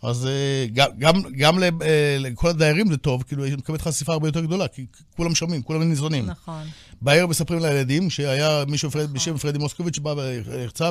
[0.04, 1.70] אז אה, גם- גם- גם אה,
[2.20, 4.86] לכל הדיירים זה טוב, כאילו, היא מקבלת חשיפה הרבה יותר גדולה, כי
[5.18, 6.26] כולם שומעים, כולם ניזונים.
[6.26, 6.64] נכון.
[7.02, 10.90] בערב מספרים לילדים שהיה מישהו פרד- בשם פרדי מוסקוביץ' שבא והרצה,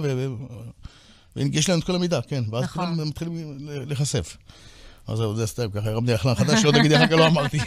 [1.36, 2.94] והנגיש להם את כל המידע, כן, ואז נכון.
[2.94, 4.36] כולם מתחילים להיחשף.
[5.06, 7.58] אז זהו, זה סתם ככה, הרמתי לך חדש, שלא תגידי אחר כך לא אמרתי.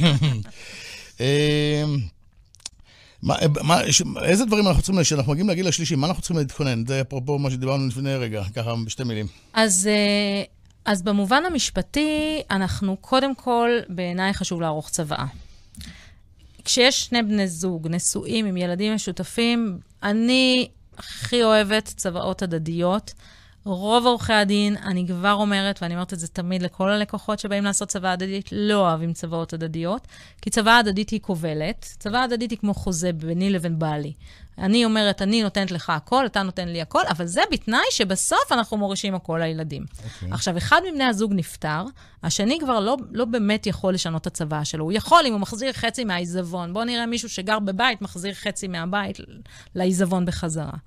[1.22, 1.84] אה,
[3.24, 3.82] מה, מה,
[4.24, 6.86] איזה דברים אנחנו צריכים, כשאנחנו מגיעים לגיל השלישי, מה אנחנו צריכים להתכונן?
[6.88, 9.28] זה אפרופו מה שדיברנו לפני רגע, ככה בשתי מילים.
[9.54, 10.44] אז, אה,
[10.86, 15.26] אז במובן המשפטי, אנחנו קודם כל, בעיניי חשוב לערוך צוואה.
[16.72, 23.14] כשיש שני בני זוג נשואים עם ילדים משותפים, אני הכי אוהבת צוואות הדדיות.
[23.66, 27.90] רוב עורכי הדין, אני כבר אומרת, ואני אומרת את זה תמיד לכל הלקוחות שבאים לעשות
[27.90, 30.08] צוואה הדדית, לא אוהבים צוואות הדדיות,
[30.42, 31.96] כי צוואה הדדית היא כובלת.
[32.00, 34.14] צוואה הדדית היא כמו חוזה ביני לבין בעלי.
[34.58, 38.78] אני אומרת, אני נותנת לך הכל, אתה נותן לי הכל, אבל זה בתנאי שבסוף אנחנו
[38.78, 39.86] מורישים הכל לילדים.
[40.04, 40.32] אוקיי.
[40.32, 41.84] עכשיו, אחד מבני הזוג נפטר,
[42.24, 44.84] השני כבר לא, לא באמת יכול לשנות את הצוואה שלו.
[44.84, 46.74] הוא יכול אם הוא מחזיר חצי מהעיזבון.
[46.74, 49.18] בואו נראה מישהו שגר בבית, מחזיר חצי מהבית
[49.76, 50.78] לעיזבון בחזרה.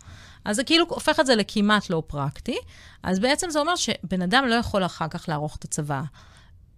[0.45, 2.57] אז זה כאילו הופך את זה לכמעט לא פרקטי.
[3.03, 6.03] אז בעצם זה אומר שבן אדם לא יכול אחר כך לערוך את הצוואה.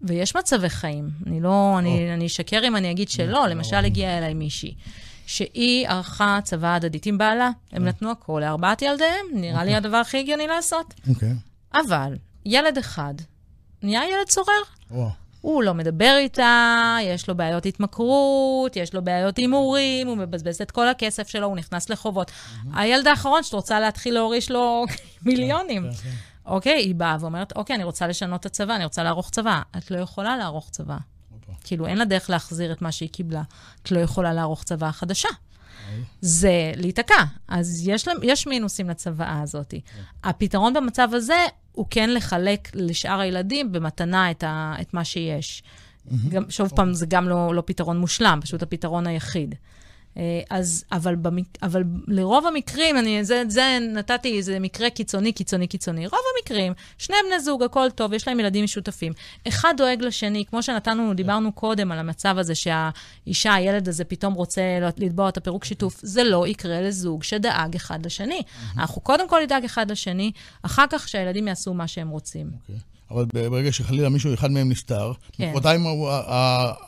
[0.02, 1.10] ויש מצבי חיים.
[1.26, 3.46] אני לא, אני, אני אשקר אם אני אגיד שלא.
[3.46, 4.74] למשל, הגיעה אליי מישהי,
[5.26, 7.50] שהיא ערכה צוואה הדדית עם בעלה.
[7.72, 10.94] הם נתנו הכל לארבעת ילדיהם, נראה לי הדבר הכי הגיוני לעשות.
[11.08, 11.34] אוקיי.
[11.74, 13.14] אבל ילד אחד
[13.82, 14.62] נהיה ילד צורר.
[14.90, 15.25] וואו.
[15.40, 20.70] הוא לא מדבר איתה, יש לו בעיות התמכרות, יש לו בעיות הימורים, הוא מבזבז את
[20.70, 22.30] כל הכסף שלו, הוא נכנס לחובות.
[22.74, 24.84] הילד האחרון שאת רוצה להתחיל להוריש לו
[25.26, 25.90] מיליונים.
[26.46, 29.62] אוקיי, היא באה ואומרת, אוקיי, אני רוצה לשנות את הצבא, אני רוצה לערוך צבא.
[29.78, 30.96] את לא יכולה לערוך צבא.
[31.64, 33.42] כאילו, אין לה דרך להחזיר את מה שהיא קיבלה.
[33.82, 35.28] את לא יכולה לערוך צבא חדשה.
[36.20, 37.24] זה להיתקע.
[37.48, 39.74] אז יש, יש מינוסים לצוואה הזאת.
[40.24, 45.62] הפתרון במצב הזה הוא כן לחלק לשאר הילדים במתנה את, ה, את מה שיש.
[46.28, 49.54] גם, שוב פעם, זה גם לא, לא פתרון מושלם, פשוט הפתרון היחיד.
[50.16, 55.66] אה, אז, אבל, במק, אבל לרוב המקרים, אני, זה, זה נתתי איזה מקרה קיצוני, קיצוני,
[55.66, 56.06] קיצוני.
[56.06, 59.12] רוב המקרים, שני בני זוג, הכל טוב, יש להם ילדים משותפים.
[59.48, 64.62] אחד דואג לשני, כמו שנתנו, דיברנו קודם על המצב הזה שהאישה, הילד הזה פתאום רוצה
[64.98, 66.00] לתבוע את הפירוק שיתוף.
[66.02, 68.42] זה לא יקרה לזוג שדאג אחד לשני.
[68.76, 72.50] אנחנו קודם כל נדאג אחד לשני, אחר כך שהילדים יעשו מה שהם רוצים.
[72.60, 72.76] אוקיי.
[73.10, 75.50] אבל ברגע שחלילה מישהו, אחד מהם נפטר, כן.
[75.50, 75.84] מחרתיים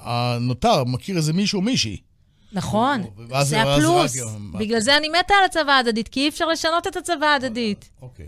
[0.00, 1.96] הנותר מכיר איזה מישהו או מישהי.
[2.52, 3.02] נכון,
[3.42, 4.16] זה הפלוס.
[4.58, 7.90] בגלל זה אני מתה על הצבא ההדדית, כי אי אפשר לשנות את הצבא ההדדית.
[8.02, 8.26] אוקיי.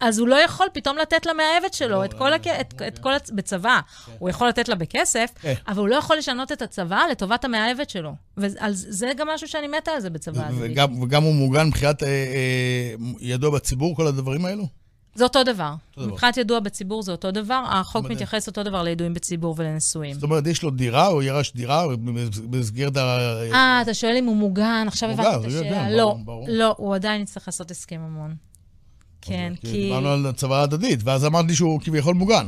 [0.00, 2.46] אז, הוא לא יכול פתאום לתת למאהבת שלו את כל, הכ...
[2.88, 3.30] את, כל הצ...
[3.30, 3.80] בצבא.
[4.18, 5.54] הוא יכול לתת לה בכסף, כן.
[5.68, 8.14] אבל הוא לא יכול לשנות את הצבא לטובת המאהבת שלו.
[8.36, 10.78] וזה גם משהו שאני מתה על זה בצבא ההדדית.
[11.02, 14.79] וגם, הוא מוגן מבחינת אה, אה, ידוע בציבור, כל הדברים האלו?
[15.14, 15.74] זה אותו דבר.
[15.74, 16.12] אותו דבר.
[16.12, 18.14] מבחינת ידוע בציבור זה אותו דבר, החוק מדהים.
[18.14, 20.14] מתייחס אותו דבר לידועים בציבור ולנשואים.
[20.14, 21.86] זאת אומרת, יש לו דירה, הוא ירש דירה
[22.50, 23.00] במסגרת ה...
[23.52, 25.90] אה, אתה שואל אם הוא מוגן, עכשיו הבנתי את השאלה.
[25.90, 26.46] לא, ברור.
[26.48, 28.34] לא, הוא עדיין יצטרך לעשות הסכם ממון.
[29.20, 29.66] כן, כי...
[29.66, 29.72] כי...
[29.72, 32.46] דיברנו על הצבא ההדדית, ואז אמרת לי שהוא כביכול מוגן.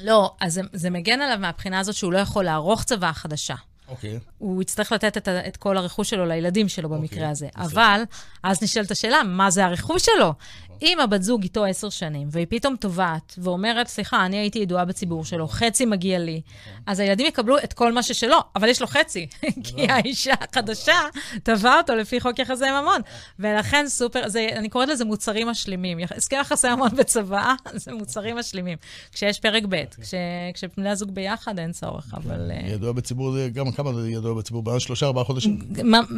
[0.00, 3.54] לא, אז זה, זה מגן עליו מהבחינה הזאת שהוא לא יכול לערוך צבא חדשה.
[3.88, 4.18] אוקיי.
[4.38, 7.48] הוא יצטרך לתת את, את כל הרכוש שלו לילדים שלו במקרה אוקיי, הזה.
[7.56, 7.64] בסדר.
[7.64, 8.02] אבל,
[8.42, 10.34] אז נשאלת השאלה, מה זה הרכוש שלו?
[10.82, 15.24] אם הבת זוג איתו עשר שנים, והיא פתאום תובעת ואומרת, סליחה, אני הייתי ידועה בציבור
[15.24, 16.40] שלו, חצי מגיע לי,
[16.86, 19.26] אז הילדים יקבלו את כל מה ששלו, אבל יש לו חצי,
[19.64, 21.00] כי האישה החדשה
[21.42, 23.00] תבעה אותו לפי חוק יחסי ממון.
[23.38, 25.98] ולכן סופר, זה, אני קוראת לזה מוצרים משלימים.
[26.16, 28.78] הסכם יחסי ממון בצוואה זה מוצרים משלימים.
[29.12, 30.14] כשיש פרק ב', כש,
[30.54, 32.50] כשבני הזוג ביחד אין צורך, אבל...
[32.50, 34.62] אה, ידוע בציבור זה, גם כמה זה ידוע בציבור?
[34.62, 35.58] בעוד שלושה, ארבעה חודשים?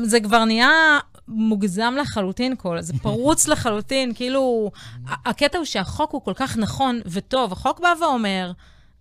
[0.04, 0.98] זה כבר נהיה
[1.28, 4.51] מוגזם לחלוטין, כל, זה פרוץ לחלוטין, כאילו,
[5.06, 7.52] הקטע הוא שהחוק הוא כל כך נכון וטוב.
[7.52, 8.52] החוק בא ואומר,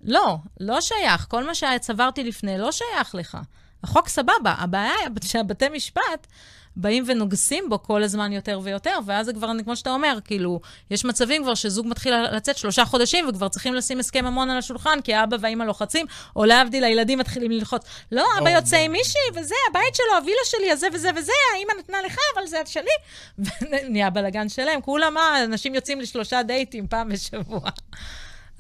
[0.03, 3.37] לא, לא שייך, כל מה שצברתי לפני לא שייך לך.
[3.83, 6.27] החוק סבבה, הבעיה היא שהבתי משפט
[6.75, 10.59] באים ונוגסים בו כל הזמן יותר ויותר, ואז זה כבר, כמו שאתה אומר, כאילו,
[10.91, 15.01] יש מצבים כבר שזוג מתחיל לצאת שלושה חודשים, וכבר צריכים לשים הסכם ממון על השולחן,
[15.03, 17.81] כי האבא והאימא לוחצים, או להבדיל, הילדים מתחילים ללחוץ.
[18.11, 21.97] לא, אבא יוצא עם מישהי, וזה, הבית שלו, הווילה שלי, הזה וזה וזה, האמא נתנה
[22.05, 22.91] לך, אבל זה שלי.
[23.71, 24.81] ונהיה בלאגן שלם.
[24.81, 27.69] כולם, מה, אנשים יוצאים לשלושה דייטים פעם בשבוע.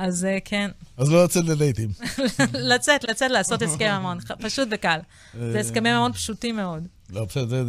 [0.01, 0.69] אז כן.
[0.97, 1.89] אז לא לצאת לדייטים.
[2.71, 4.99] לצאת, לצאת, לעשות הסכם ממון, פשוט וקל.
[5.33, 6.87] זה הסכמי ממון פשוטים מאוד.
[7.09, 7.65] לא, בסדר,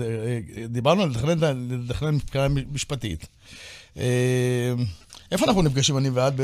[0.69, 1.11] דיברנו על
[1.89, 3.27] לתכנן מבחינה משפטית.
[5.33, 6.35] איפה אנחנו נפגשים, אני ואת,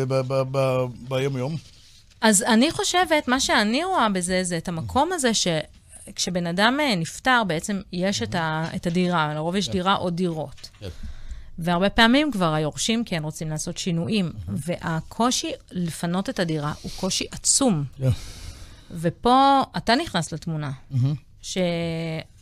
[1.08, 1.56] ביום-יום?
[2.20, 5.46] אז אני חושבת, מה שאני רואה בזה, זה את המקום הזה ש...
[6.14, 10.70] כשבן אדם נפטר, בעצם יש את, ה, את הדירה, לרוב יש דירה או דירות.
[11.58, 17.84] והרבה פעמים כבר היורשים כן רוצים לעשות שינויים, והקושי לפנות את הדירה הוא קושי עצום.
[18.90, 20.70] ופה אתה נכנס לתמונה,
[21.42, 21.58] ש...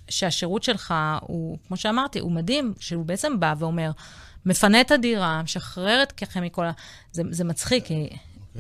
[0.08, 3.90] שהשירות שלך הוא, כמו שאמרתי, הוא מדהים, שהוא בעצם בא ואומר,
[4.46, 6.72] מפנה את הדירה, משחרר את ככם מכל ה...
[7.12, 8.08] זה, זה מצחיק, כי...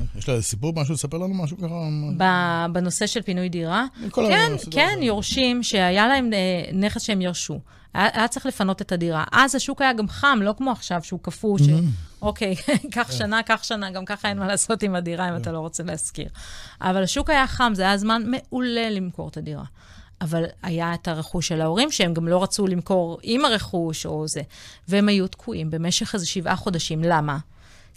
[0.00, 0.18] אוקיי.
[0.18, 2.66] יש לה סיפור, משהו, לספר לנו משהו ככה?
[2.72, 3.86] בנושא של פינוי דירה?
[4.12, 7.60] כן, כן, יורשים שהיה להם אה, נכס שהם ירשו.
[7.94, 9.24] היה, היה צריך לפנות את הדירה.
[9.32, 12.54] אז השוק היה גם חם, לא כמו עכשיו, שהוא קפוא, שאוקיי,
[12.90, 15.82] קח שנה, קח שנה, גם ככה אין מה לעשות עם הדירה אם אתה לא רוצה
[15.82, 16.28] להשכיר.
[16.80, 19.64] אבל השוק היה חם, זה היה זמן מעולה למכור את הדירה.
[20.20, 24.40] אבל היה את הרכוש של ההורים, שהם גם לא רצו למכור עם הרכוש או זה,
[24.88, 27.04] והם היו תקועים במשך איזה שבעה חודשים.
[27.04, 27.38] למה?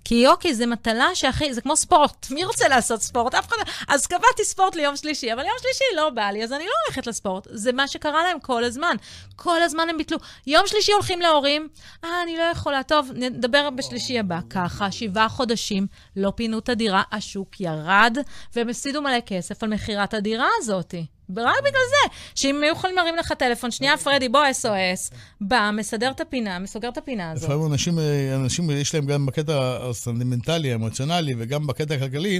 [0.03, 2.27] כי אוקיי, זו מטלה שהכי, זה כמו ספורט.
[2.31, 3.35] מי רוצה לעשות ספורט?
[3.35, 3.57] אף אחד.
[3.88, 7.07] אז קבעתי ספורט ליום שלישי, אבל יום שלישי לא בא לי, אז אני לא הולכת
[7.07, 7.47] לספורט.
[7.51, 8.95] זה מה שקרה להם כל הזמן.
[9.35, 10.17] כל הזמן הם ביטלו.
[10.47, 11.67] יום שלישי הולכים להורים,
[12.03, 14.39] אה, אני לא יכולה, טוב, נדבר בשלישי הבא.
[14.49, 18.17] ככה, שבעה חודשים, לא פינו את הדירה, השוק ירד,
[18.55, 21.05] והם הפסידו מלא כסף על מכירת הדירה הזאתי.
[21.37, 26.11] רק בגלל זה, שאם היו יכולים להרים לך טלפון, שנייה, פרדי, בוא SOS, בא, מסדר
[26.11, 27.49] את הפינה, מסוגר את הפינה הזאת.
[27.49, 27.99] לפעמים אנשים,
[28.35, 32.39] אנשים, יש להם גם בקטע הסנטימנטלי, האמוציונלי, וגם בקטע הכלכלי,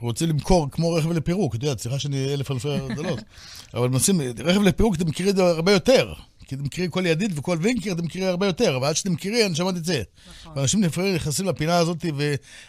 [0.00, 1.54] רוצים למכור כמו רכב לפירוק.
[1.54, 3.18] אתה יודע, סליחה שאני אלף אלפי דולות,
[3.74, 6.12] אבל מנסים, רכב לפירוק, אתם מכירים את זה הרבה יותר.
[6.46, 9.46] כי אתם מכירים כל ידיד וכל וינקר, אתם מכירים הרבה יותר, אבל עד שאתם מכירים,
[9.46, 10.02] אני שמעתי את זה.
[10.30, 10.52] נכון.
[10.56, 12.04] ואנשים לפעמים נכנסים לפינה הזאת,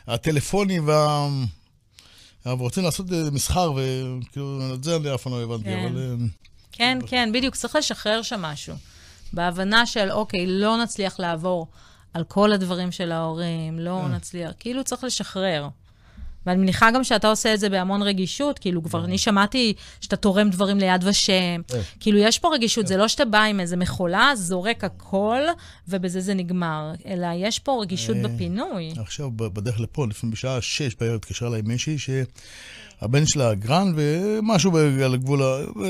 [0.08, 1.28] והטלפונים וה...
[2.46, 5.88] אבל רוצים לעשות אה, מסחר, וכאילו, את זה אני אף פעם לא הבנתי, כן.
[5.90, 5.98] אבל...
[5.98, 6.26] אה,
[6.72, 8.76] כן, כן, בדיוק, צריך לשחרר שם משהו.
[9.34, 11.68] בהבנה של, אוקיי, לא נצליח לעבור
[12.14, 14.12] על כל הדברים של ההורים, לא כן.
[14.12, 15.68] נצליח, כאילו צריך לשחרר.
[16.46, 20.50] ואני מניחה גם שאתה עושה את זה בהמון רגישות, כאילו כבר אני שמעתי שאתה תורם
[20.50, 21.62] דברים ליד ושם,
[22.00, 25.42] כאילו יש פה רגישות, זה לא שאתה בא עם איזה מכולה, זורק הכל,
[25.88, 28.94] ובזה זה נגמר, אלא יש פה רגישות בפינוי.
[28.98, 32.10] עכשיו, בדרך לפה, לפני בשעה שש בערב התקשרה אליי מישהי ש...
[33.04, 35.42] הבן שלה גרן ומשהו על הגבול,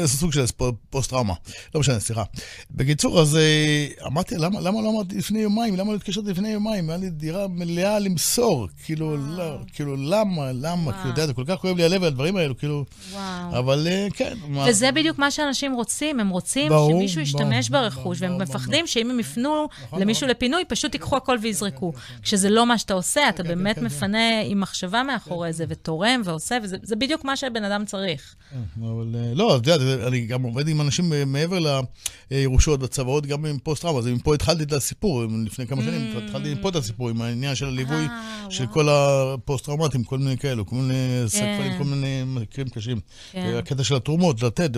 [0.01, 0.45] זה סוג של
[0.89, 1.33] פוסט-טראומה.
[1.75, 2.23] לא משנה, סליחה.
[2.71, 5.75] בקיצור, אז אה, אמרתי, למה, למה לא אמרתי לפני יומיים?
[5.75, 6.89] למה לא התקשרתי לפני יומיים?
[6.89, 8.67] היה לי דירה מלאה למסור.
[8.83, 10.91] כאילו, לא, כאילו, למה, למה?
[10.91, 12.85] כאילו, אתה יודע, זה כל כך כואב לי הלב על הדברים האלו, כאילו...
[13.11, 13.59] וואו.
[13.59, 14.37] אבל אה, כן.
[14.67, 18.41] וזה בדיוק מה שאנשים רוצים, הם רוצים ברור, שמישהו ישתמש ברור, ברכוש, ברור, והם ברור,
[18.41, 18.87] מפחדים ברור.
[18.87, 20.29] שאם הם יפנו נכון, למישהו נכון.
[20.29, 21.93] לפינוי, פשוט ייקחו הכל ויזרקו.
[21.93, 22.21] כן, כן, כן.
[22.21, 26.95] כשזה לא מה שאתה עושה, אתה באמת מפנה עם מחשבה מאחורי זה, ותורם ועושה, וזה
[27.03, 28.35] בדיוק מה שבן אדם צריך.
[28.51, 31.83] כן, אבל אה, לא, את יודעת, אני גם עובד עם אנשים אה, מעבר
[32.31, 36.17] לירושות וצוואות, גם עם פוסט-טראומה, אז מפה התחלתי את הסיפור, לפני כמה שנים, mm.
[36.17, 40.65] התחלתי פה את הסיפור, עם העניין של הליווי אה, של כל הפוסט-טראומטיים, כל מיני כאלו,
[40.65, 41.27] כל מיני כן.
[41.27, 42.99] סקוואלים, כל מיני מקרים קשים.
[43.31, 43.55] כן.
[43.59, 44.71] הקטע של התרומות, לתת.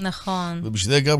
[0.00, 0.60] נכון.
[0.64, 1.18] ובשביל זה גם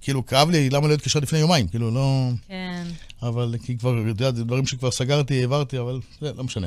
[0.00, 2.30] כאילו כאב לי, למה לא התקשר לפני יומיים, כאילו, לא...
[2.48, 2.84] כן.
[3.22, 6.66] אבל כי כבר, את יודעת, זה דברים שכבר סגרתי, העברתי, אבל זה לא משנה.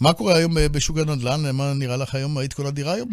[0.00, 1.50] מה קורה היום אה, בשוק הנדל"ן?
[1.50, 2.38] מה נראה לך היום?
[2.38, 3.08] היית קונה דירה היום?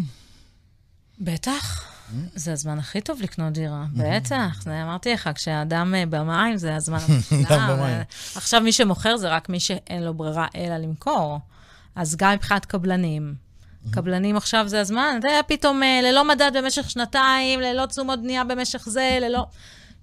[1.20, 1.84] בטח.
[1.84, 2.14] Mm-hmm.
[2.36, 4.02] זה הזמן הכי טוב לקנות דירה, mm-hmm.
[4.04, 4.62] בטח.
[4.64, 8.02] זה אמרתי לך, כשאדם אה, במים זה הזמן המושלם.
[8.36, 11.40] עכשיו מי שמוכר זה רק מי שאין לו ברירה אלא למכור.
[11.96, 13.36] אז גם מבחינת קבלנים.
[13.92, 18.44] קבלנים עכשיו זה הזמן, אתה יודע, פתאום אה, ללא מדד במשך שנתיים, ללא תשומות בנייה
[18.44, 19.46] במשך זה, ללא...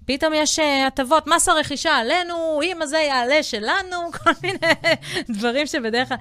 [0.05, 4.73] פתאום יש אה, הטבות, מס הרכישה עלינו, אם הזה יעלה שלנו, כל מיני
[5.29, 6.17] דברים שבדרך כלל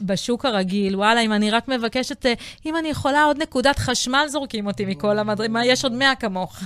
[0.00, 2.32] בשוק הרגיל, וואלה, אם אני רק מבקשת, אה,
[2.66, 6.58] אם אני יכולה עוד נקודת חשמל, זורקים אותי מכל המדרים, יש עוד מאה כמוך.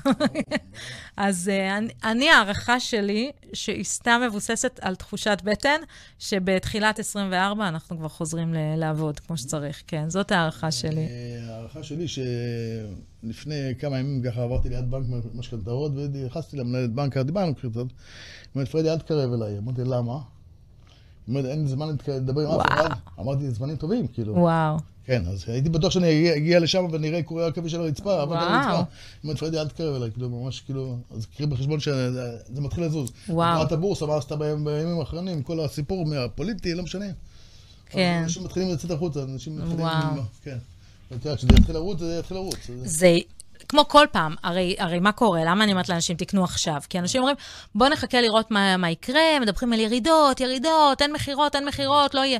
[1.22, 5.80] אז אה, אני, אני, הערכה שלי, שהיא סתם מבוססת על תחושת בטן,
[6.18, 9.82] שבתחילת 24 אנחנו כבר חוזרים לעבוד כמו שצריך.
[9.86, 11.06] כן, זאת הערכה שלי.
[11.48, 17.76] הערכה שלי שלפני כמה ימים ככה עברתי ליד בנק משכנתאות, ונכנסתי למנהלת בנק, דיברנו קצת,
[17.76, 17.84] היא
[18.54, 19.58] אומרת, פרדי, אל תקרב אליי.
[19.58, 20.12] אמרתי, למה?
[20.14, 20.18] היא
[21.28, 22.66] אומרת, אין זמן לדבר עם אף.
[22.66, 22.90] אחד.
[23.18, 24.34] אמרתי, זמנים טובים, כאילו.
[24.34, 24.76] וואו.
[25.10, 28.42] כן, אז הייתי בטוח שאני אגיע- לשם ונראה קורי עכביש על הרצפה, אבל על.
[28.48, 28.74] הרצפה.
[28.76, 28.84] היא
[29.24, 32.10] אומרת, פרדי, אל תקרב אליי, כאילו, ממש כאילו, אז קחי בחשבון שזה
[32.54, 33.10] זה מתחיל לזוז.
[33.28, 33.54] וואו.
[33.54, 37.04] תנועת הבורסה, מה עשתה בימים האחרונים, כל הסיפור מהפוליטי, לא משנה.
[37.86, 38.20] כן.
[38.24, 39.80] אנשים מתחילים לצאת החוצה, אנשים מתחילים...
[39.80, 40.22] וואו.
[40.42, 40.58] כן.
[41.10, 42.56] ואת יודעת, כשזה יתחיל לרוץ, זה יתחיל לרוץ.
[42.84, 43.18] זה
[43.68, 45.40] כמו כל פעם, הרי, הרי מה קורה?
[45.44, 46.80] למה אני אומרת לאנשים, תקנו עכשיו?
[46.88, 47.36] כי אנשים אומרים,
[47.74, 52.20] בואו נחכה לראות מה, מה יקרה, מדברים על ירידות, ירידות, אין מכירות, אין מכירות, לא
[52.20, 52.38] יהיה.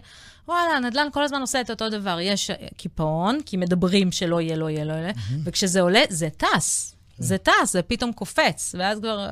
[0.49, 2.21] וואלה, הנדל"ן כל הזמן עושה את אותו דבר.
[2.21, 5.13] יש קיפאון, כי מדברים שלא יהיה, לא יהיה, לא יהיה,
[5.45, 6.95] וכשזה עולה, זה טס.
[7.19, 9.27] זה טס, זה פתאום קופץ, ואז כבר,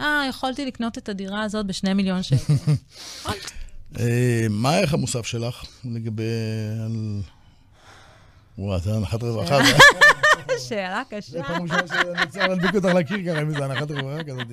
[0.00, 2.54] אה, יכולתי לקנות את הדירה הזאת בשני מיליון שקל.
[3.98, 6.22] אה, מה הערך המוסף שלך לגבי...
[8.58, 9.58] וואו, זה הנחת רווחה.
[10.58, 11.42] שאלה זה קשה.
[11.42, 14.46] פעם ראשונה שאני צריך להדביק אותך לקיר ככה, אם זה הנחת רווחה כזאת.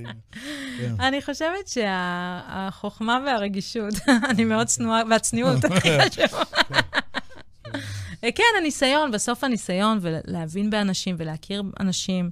[0.78, 0.94] כן.
[1.00, 3.94] אני חושבת שהחוכמה והרגישות,
[4.30, 6.44] אני מאוד צנועה, והצניעות הכי חשובה.
[8.22, 12.30] כן, הניסיון, בסוף הניסיון, ולהבין באנשים ולהכיר אנשים,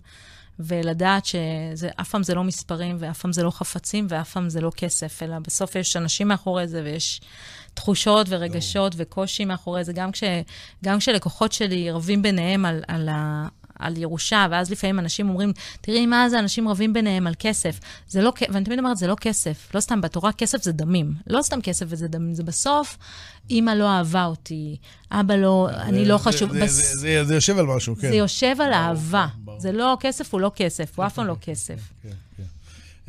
[0.60, 4.72] ולדעת שאף פעם זה לא מספרים, ואף פעם זה לא חפצים, ואף פעם זה לא
[4.78, 7.22] כסף, אלא בסוף יש אנשים מאחורי זה, ויש
[7.74, 9.94] תחושות ורגשות וקושי מאחורי זה.
[9.94, 10.24] גם, כש,
[10.84, 13.48] גם כשלקוחות שלי רבים ביניהם על, על, ה,
[13.80, 17.80] על ירושה, ואז לפעמים אנשים אומרים, תראי מה זה, אנשים רבים ביניהם על כסף.
[18.08, 19.70] זה לא, ואני תמיד אומרת, זה לא כסף.
[19.76, 21.14] לא סתם, בתורה כסף זה דמים.
[21.28, 22.98] לא סתם כסף וזה דמים, זה בסוף,
[23.50, 24.78] אימא לא אהבה אותי,
[25.12, 26.54] אבא לא, אני לא זה- חשוב.
[26.54, 28.10] זה- בס- זה- זה- זה יושב על משהו, כן.
[28.10, 29.28] זה יושב על אהבה.
[29.38, 29.60] ברור.
[29.60, 31.80] זה לא, כסף הוא לא כסף, הוא אף פעם לא כסף.
[32.04, 32.44] כן, כן.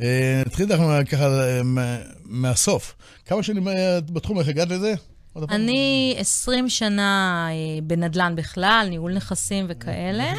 [0.01, 2.95] אה, נתחיל מה- ככה אה, מה- מהסוף.
[3.25, 4.93] כמה שנים אה, את בתחום, איך הגעת לזה?
[5.49, 10.33] אני 20 שנה אה, בנדל"ן בכלל, ניהול נכסים וכאלה.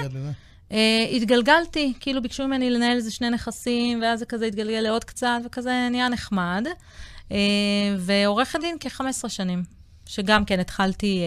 [0.73, 5.39] אה, התגלגלתי, כאילו ביקשו ממני לנהל איזה שני נכסים, ואז זה כזה התגלגל לעוד קצת,
[5.45, 6.67] וכזה נהיה נחמד.
[7.33, 7.37] אה,
[7.99, 9.63] ועורכת דין כ-15 שנים,
[10.07, 11.23] שגם כן התחלתי,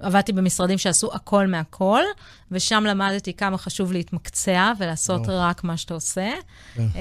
[0.00, 2.02] עבדתי במשרדים שעשו הכל מהכל,
[2.50, 5.38] ושם למדתי כמה חשוב להתמקצע ולעשות ברור.
[5.40, 6.30] רק מה שאתה עושה.
[6.74, 6.82] כן.
[6.82, 7.00] אה,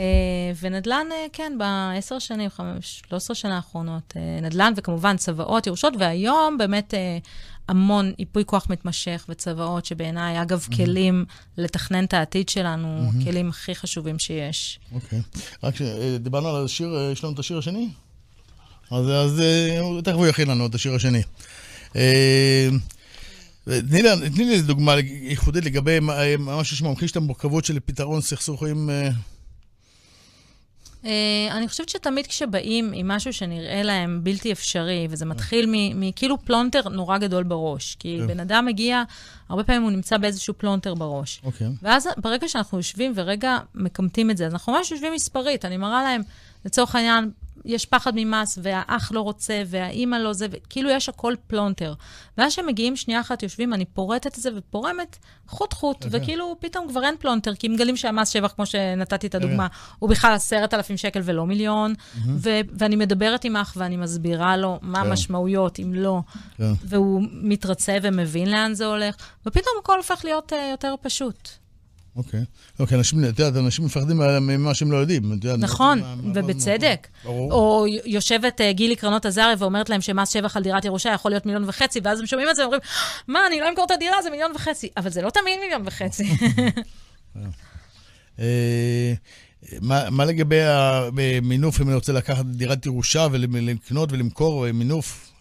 [0.61, 6.57] ונדל"ן, אה, כן, בעשר שנים, חמש, 13 שנה האחרונות, אה, נדל"ן, וכמובן צוואות, ירושות, והיום
[6.57, 6.93] באמת
[7.69, 11.25] המון ייפוי כוח מתמשך וצוואות, שבעיניי, אגב, כלים
[11.57, 12.87] לתכנן את העתיד שלנו,
[13.23, 14.79] כלים הכי חשובים שיש.
[14.91, 15.21] אוקיי.
[15.63, 17.89] רק ש- אה, דיברנו על השיר, יש לנו את השיר השני?
[18.91, 19.41] אז אז,
[20.03, 21.21] תכף הוא יכין לנו את השיר השני.
[21.95, 22.69] אה,
[23.65, 28.21] תני לי- תני לי איזה דוגמה ייחודית לגבי אה, משהו שממחיש את המורכבות של פתרון
[28.21, 28.89] סכסוכים.
[28.89, 29.09] אה,
[31.03, 31.07] Uh,
[31.51, 37.17] אני חושבת שתמיד כשבאים עם משהו שנראה להם בלתי אפשרי, וזה מתחיל מכאילו פלונטר נורא
[37.17, 37.95] גדול בראש.
[37.99, 38.27] כי כן.
[38.27, 39.03] בן אדם מגיע,
[39.49, 41.41] הרבה פעמים הוא נמצא באיזשהו פלונטר בראש.
[41.43, 41.67] אוקיי.
[41.81, 46.03] ואז ברגע שאנחנו יושבים ורגע ממפים את זה, אז אנחנו ממש יושבים מספרית, אני מראה
[46.03, 46.21] להם,
[46.65, 47.31] לצורך העניין,
[47.65, 51.93] יש פחד ממס, והאח לא רוצה, והאימא לא זה, וכאילו יש הכל פלונטר.
[52.37, 55.17] ואז כשהם מגיעים שנייה אחת, יושבים, אני פורטת את זה ופורמת
[55.47, 56.17] חוט-חוט, יפה.
[56.17, 59.37] וכאילו פתאום כבר אין פלונטר, כי מגלים שהמס שבח, כמו שנתתי את כן.
[59.37, 59.67] הדוגמה,
[59.99, 61.93] הוא בכלל עשרת אלפים שקל ולא מיליון,
[62.27, 65.09] ו- ואני מדברת עם אח ואני מסבירה לו מה כן.
[65.09, 66.19] המשמעויות, אם לא,
[66.57, 66.73] כן.
[66.83, 69.15] והוא מתרצה ומבין לאן זה הולך,
[69.45, 71.49] ופתאום הכל הופך להיות uh, יותר פשוט.
[72.17, 72.39] אוקיי.
[72.79, 75.33] לא, כי אנשים, את יודעת, אנשים מפחדים מה- ממה שהם לא יודעים.
[75.57, 76.01] נכון,
[76.33, 77.07] ובצדק.
[77.23, 77.53] ברור.
[77.53, 81.45] או יושבת אה, גילי קרנות עזריה ואומרת להם שמס שבח על דירת ירושה יכול להיות
[81.45, 82.81] מיליון וחצי, ואז הם שומעים את זה ואומרים,
[83.27, 84.89] מה, אני לא אמכור את הדירה, זה מיליון וחצי.
[84.97, 86.23] אבל זה לא תמיד מיליון וחצי.
[88.39, 89.13] אה,
[89.81, 95.31] מה מה לגבי המינוף, אם אני רוצה לקחת דירת ירושה ולקנות ולמכור אה, מינוף?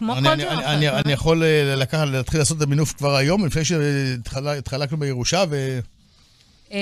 [0.00, 0.76] כמו אני- כל אני- דירה אני- אחרת.
[0.76, 5.78] אני אני יכול אה, לקחת, להתחיל לעשות את המינוף כבר היום, לפני שהתחלקנו בירושה, ו...
[6.72, 6.78] אה,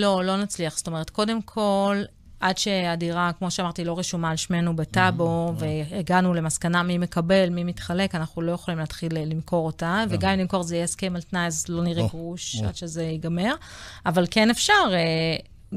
[0.00, 0.76] לא, לא נצליח.
[0.78, 2.02] זאת אומרת, קודם כל,
[2.40, 8.14] עד שהדירה, כמו שאמרתי, לא רשומה על שמנו בטאבו, והגענו למסקנה מי מקבל, מי מתחלק,
[8.14, 11.46] אנחנו לא יכולים להתחיל אה, למכור אותה, וגם אם נמכור זה יהיה הסכם על תנאי,
[11.46, 12.66] אז לא נראה גרוש או.
[12.68, 13.54] עד שזה ייגמר.
[14.06, 14.96] אבל כן אפשר, אה,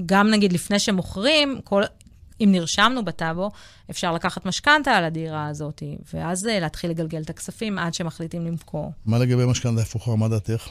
[0.06, 1.84] גם נגיד לפני שמוכרים, כל...
[2.44, 3.52] אם נרשמנו בטאבו,
[3.90, 8.92] אפשר לקחת משכנתה על הדירה הזאת, ואז אה, להתחיל לגלגל את הכספים עד שמחליטים למכור.
[9.06, 10.68] מה לגבי משכנתה הפוכה, מה דעתך?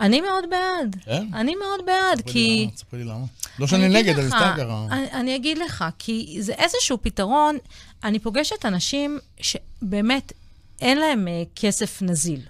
[0.00, 0.96] אני מאוד בעד.
[1.04, 1.26] כן?
[1.34, 2.62] אני מאוד בעד, כי...
[2.68, 3.24] למה, ספרי לי למה.
[3.58, 4.86] לא שאני נגד, לך, סתם ככה.
[5.12, 7.56] אני, אגיד לך, כי זה איזשהו פתרון,
[8.04, 10.32] אני פוגשת אנשים שבאמת
[10.80, 12.40] אין להם uh, כסף נזיל.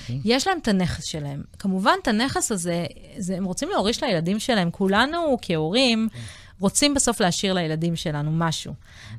[0.00, 0.20] אוקיי.
[0.24, 1.42] יש להם את הנכס שלהם.
[1.58, 2.86] כמובן, את הנכס הזה,
[3.18, 4.70] זה, הם רוצים להוריש לילדים שלהם.
[4.70, 6.08] כולנו כהורים
[6.64, 8.74] רוצים בסוף להשאיר לילדים שלנו משהו.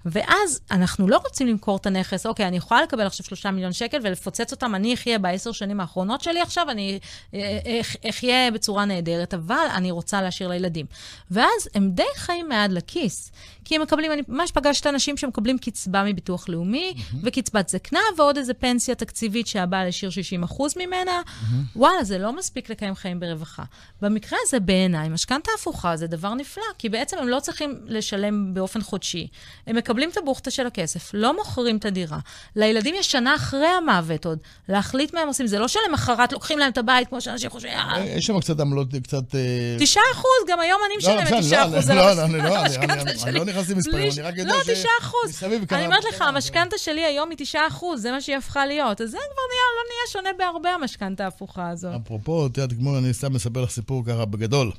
[0.05, 3.97] ואז אנחנו לא רוצים למכור את הנכס, אוקיי, אני יכולה לקבל עכשיו שלושה מיליון שקל
[4.03, 6.99] ולפוצץ אותם, אני אחיה בעשר שנים האחרונות שלי עכשיו, אני
[7.33, 10.85] אה, אה, אחיה בצורה נהדרת, אבל אני רוצה להשאיר לילדים.
[11.31, 13.31] ואז הם די חיים מעד לכיס.
[13.65, 17.15] כי הם מקבלים, אני ממש פגשת אנשים שמקבלים קצבה מביטוח לאומי, mm-hmm.
[17.23, 20.11] וקצבת זקנה, ועוד איזה פנסיה תקציבית שהבעל השאיר
[20.47, 21.21] 60% ממנה.
[21.25, 21.53] Mm-hmm.
[21.75, 23.63] וואלה, זה לא מספיק לקיים חיים ברווחה.
[24.01, 28.81] במקרה הזה, בעיניי, משכנתה הפוכה זה דבר נפלא, כי בעצם הם לא צריכים לשלם באופן
[28.81, 29.27] חודשי.
[29.67, 32.19] הם מקבלים את הבוכטה של הכסף, לא מוכרים את הדירה.
[32.55, 34.39] לילדים יש שנה אחרי המוות עוד,
[34.69, 35.47] להחליט מה הם עושים.
[35.47, 38.87] זה לא שלמחרת לוקחים להם את הבית, כמו שאנשים חושבים, אה, יש שם קצת עמלות,
[39.03, 39.23] קצת...
[39.79, 41.89] 9 אה, אחוז, גם היום אני לא, משלמת 9 אחוז.
[41.89, 42.23] לא, לא,
[43.41, 44.69] אני לא נכנס למספרים, אני רק יודע ש...
[44.69, 45.43] לא, 9 אחוז.
[45.71, 49.01] אני אומרת לך, המשכנתה שלי היום היא 9 אחוז, זה מה שהיא הפכה להיות.
[49.01, 51.95] אז זה כבר נהיה, לא נהיה שונה בהרבה, המשכנתה ההפוכה הזאת.
[52.05, 54.71] אפרופו, את יודעת, כמו אני סתם מספר לך סיפור ככה בגדול.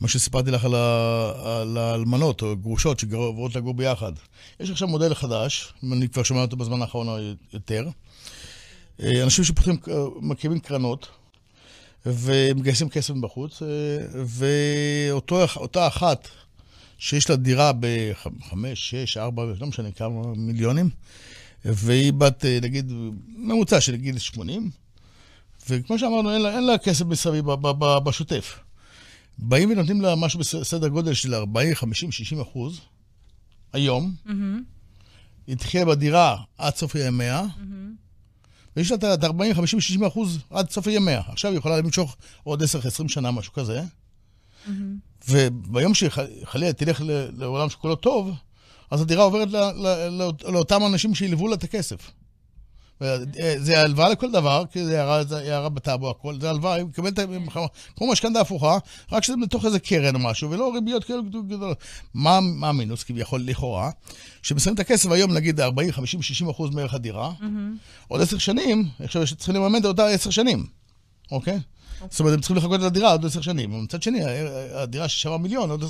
[0.00, 4.12] מה שסיפרתי לך על האלמנות או גרושות שעוברות לגור ביחד.
[4.60, 7.88] יש עכשיו מודל חדש, אני כבר שומע אותו בזמן האחרון יותר.
[9.02, 9.76] אה, אנשים שפותחים,
[10.20, 11.08] מקימים קרנות
[12.06, 13.68] ומגייסים כסף מבחוץ, אה,
[14.26, 16.28] ואותה אחת
[16.98, 20.90] שיש לה דירה בחמש, שש, ארבע, לא משנה כמה מיליונים,
[21.64, 22.92] והיא בת, אה, נגיד,
[23.36, 24.70] ממוצע של גיל 80,
[25.68, 27.44] וכמו שאמרנו, אין לה, אין לה כסף מסביב
[28.04, 28.58] בשוטף.
[29.38, 32.80] באים ונותנים לה משהו בסדר גודל של 40, 50, 60 אחוז,
[33.72, 34.30] היום, mm-hmm.
[35.46, 38.06] היא תחיה בדירה עד סוף ימיה, mm-hmm.
[38.76, 41.22] ויש לה את 40, 50, 60 אחוז עד סוף ימיה.
[41.28, 43.82] עכשיו היא יכולה למשוך עוד 10, 20 שנה, משהו כזה.
[43.82, 44.70] Mm-hmm.
[45.28, 47.02] וביום שחלילה תלך
[47.36, 48.30] לעולם שכולו טוב,
[48.90, 52.10] אז הדירה עוברת לא, לא, לא, לאותם אנשים שילוו לה את הכסף.
[53.56, 57.18] זה הלוואה לכל דבר, כי זה הערה בטאבו, הכל, זה הלוואה, היא מקבלת
[57.96, 58.78] כמו משכנתה הפוכה,
[59.12, 61.78] רק שזה בתוך איזה קרן או משהו, ולא ריביות כאלה גדולות.
[62.14, 63.90] מה המינוס כביכול, לכאורה?
[64.42, 67.32] שמסיימים את הכסף היום, נגיד 40, 50, 60 אחוז מערך הדירה,
[68.08, 70.66] עוד עשר שנים, עכשיו צריכים לממן את אותה עשר שנים,
[71.32, 71.58] אוקיי?
[72.10, 73.74] זאת אומרת, הם צריכים לחכות לדירה עוד עשר שנים.
[73.74, 74.20] ומצד שני,
[74.74, 75.84] הדירה ששווה מיליון, עוד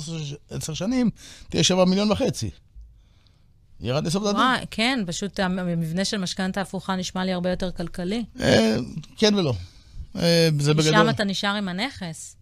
[0.49, 1.09] עשר שנים,
[1.49, 2.49] תהיה שווה מיליון וחצי.
[3.81, 4.65] ירד לסוף דעתי.
[4.71, 8.23] כן, פשוט המבנה של משכנתה הפוכה נשמע לי הרבה יותר כלכלי.
[8.39, 8.77] אה,
[9.17, 9.53] כן ולא.
[10.15, 10.93] אה, זה בגדול.
[10.93, 12.35] שם אתה נשאר עם הנכס.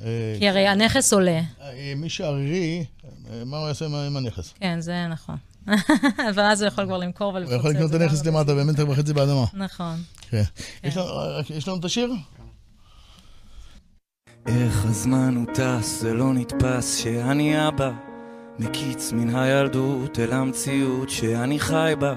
[0.00, 1.40] אה, כי הרי הנכס עולה.
[1.96, 2.84] מי שערירי,
[3.46, 4.54] מה הוא יעשה עם הנכס?
[4.60, 5.36] כן, זה נכון.
[6.30, 7.52] אבל אז הוא יכול כבר למכור ולפוצץ.
[7.52, 9.44] הוא יכול לקנות את הנכס למטה, באמת וחצי באדמה.
[9.52, 10.02] נכון.
[10.30, 10.42] כן.
[11.50, 12.12] יש לנו את השיר?
[14.46, 17.90] איך הזמן הוא טס, זה לא נתפס שאני אבא
[18.58, 22.14] מקיץ מן הילדות אל המציאות שאני חי בה.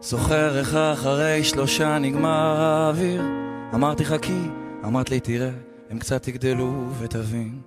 [0.00, 3.22] זוכר איך אחרי שלושה נגמר האוויר
[3.74, 4.42] אמרתי חכי,
[4.84, 5.50] אמרת לי תראה,
[5.90, 7.60] הם קצת יגדלו ותבין.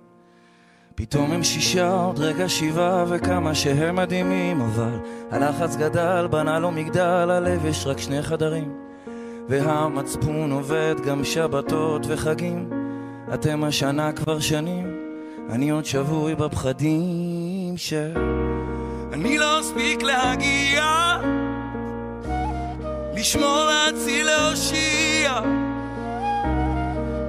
[0.94, 4.98] פתאום הם שישה, עוד רגע שבעה וכמה שהם מדהימים אבל
[5.30, 8.72] הלחץ גדל, בנה לו מגדל, הלב יש רק שני חדרים.
[9.48, 12.83] והמצפון עובד גם שבתות וחגים
[13.32, 14.98] אתם השנה כבר שנים,
[15.50, 17.92] אני עוד שבוי בפחדים ש...
[19.12, 21.16] אני לא אספיק להגיע,
[23.16, 25.40] לשמור, להציל, להושיע,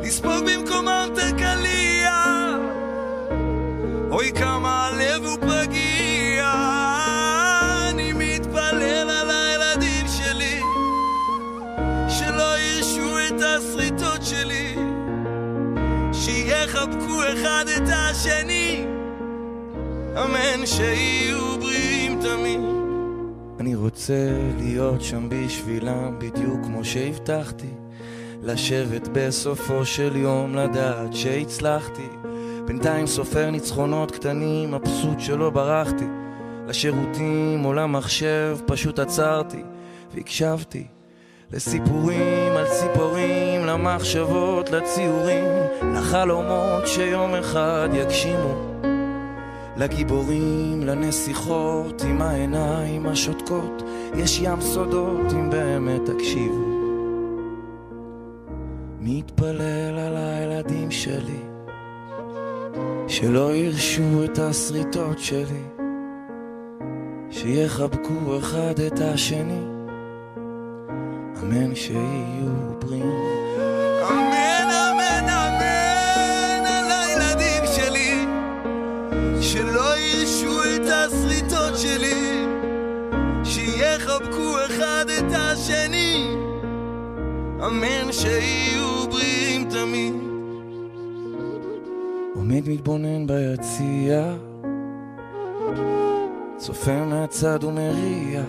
[0.04, 2.12] לספוג במקומם את הקליע,
[4.12, 4.85] אוי כמה
[17.34, 18.86] אחד את השני,
[20.18, 22.60] אמן שיהיו בריאים תמיד.
[23.60, 27.74] אני רוצה להיות שם בשבילם בדיוק כמו שהבטחתי,
[28.44, 32.08] לשבת בסופו של יום לדעת שהצלחתי.
[32.66, 36.06] בינתיים סופר ניצחונות קטנים, מבסוט שלא ברחתי.
[36.68, 39.64] לשירותים או למחשב פשוט עצרתי
[40.14, 40.88] והקשבתי
[41.52, 43.45] לסיפורים על ציפורים,
[43.76, 45.48] למחשבות, לציורים,
[45.96, 48.82] לחלומות שיום אחד יגשימו.
[49.78, 53.84] לגיבורים, לנסיכות עם העיניים השותקות,
[54.16, 56.66] יש ים סודות אם באמת תקשיבו.
[59.00, 61.44] מתפלל על הילדים שלי,
[63.08, 65.66] שלא ירשו את השריטות שלי,
[67.30, 69.76] שיחבקו אחד את השני.
[71.44, 73.25] אמן שיהיו בריאים.
[87.68, 90.14] אמן שיהיו בריאים תמיד.
[92.36, 94.36] עומד מתבונן ביציע,
[96.58, 98.44] צופה מהצד ומריע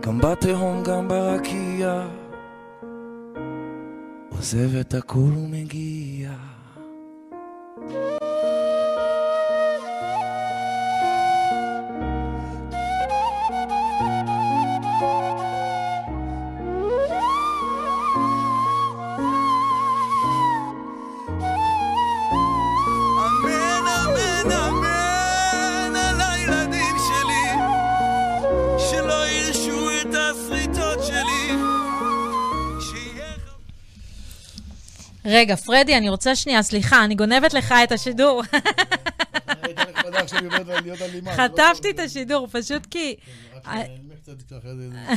[0.00, 2.06] גם בתהום גם ברקיע
[4.30, 6.30] עוזב את הכל ומגיע
[35.28, 38.42] רגע, פרדי, אני רוצה שנייה, סליחה, אני גונבת לך את השידור.
[41.02, 41.32] אלימה.
[41.32, 43.16] חטפתי את השידור, פשוט כי...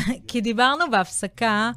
[0.27, 1.71] כי דיברנו בהפסקה,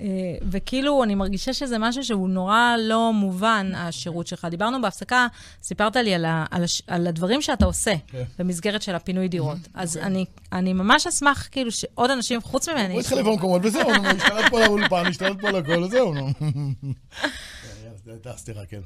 [0.00, 0.06] אה,
[0.50, 4.46] וכאילו, אני מרגישה שזה משהו שהוא נורא לא מובן, השירות שלך.
[4.50, 5.26] דיברנו בהפסקה,
[5.62, 8.22] סיפרת לי על, ה, על, הש, על הדברים שאתה עושה כן.
[8.38, 9.58] במסגרת של הפינוי דירות.
[9.74, 12.92] אז אני, אני ממש אשמח, כאילו, שעוד אנשים חוץ ממני...
[12.92, 16.28] הוא התחיל לבוא מקומות, וזהו, נו, השתלט פה לאולפן, השתלט פה לכל, וזהו, נו.
[16.30, 16.36] זו
[16.82, 17.61] הייתה
[18.36, 18.80] סתירה, כן?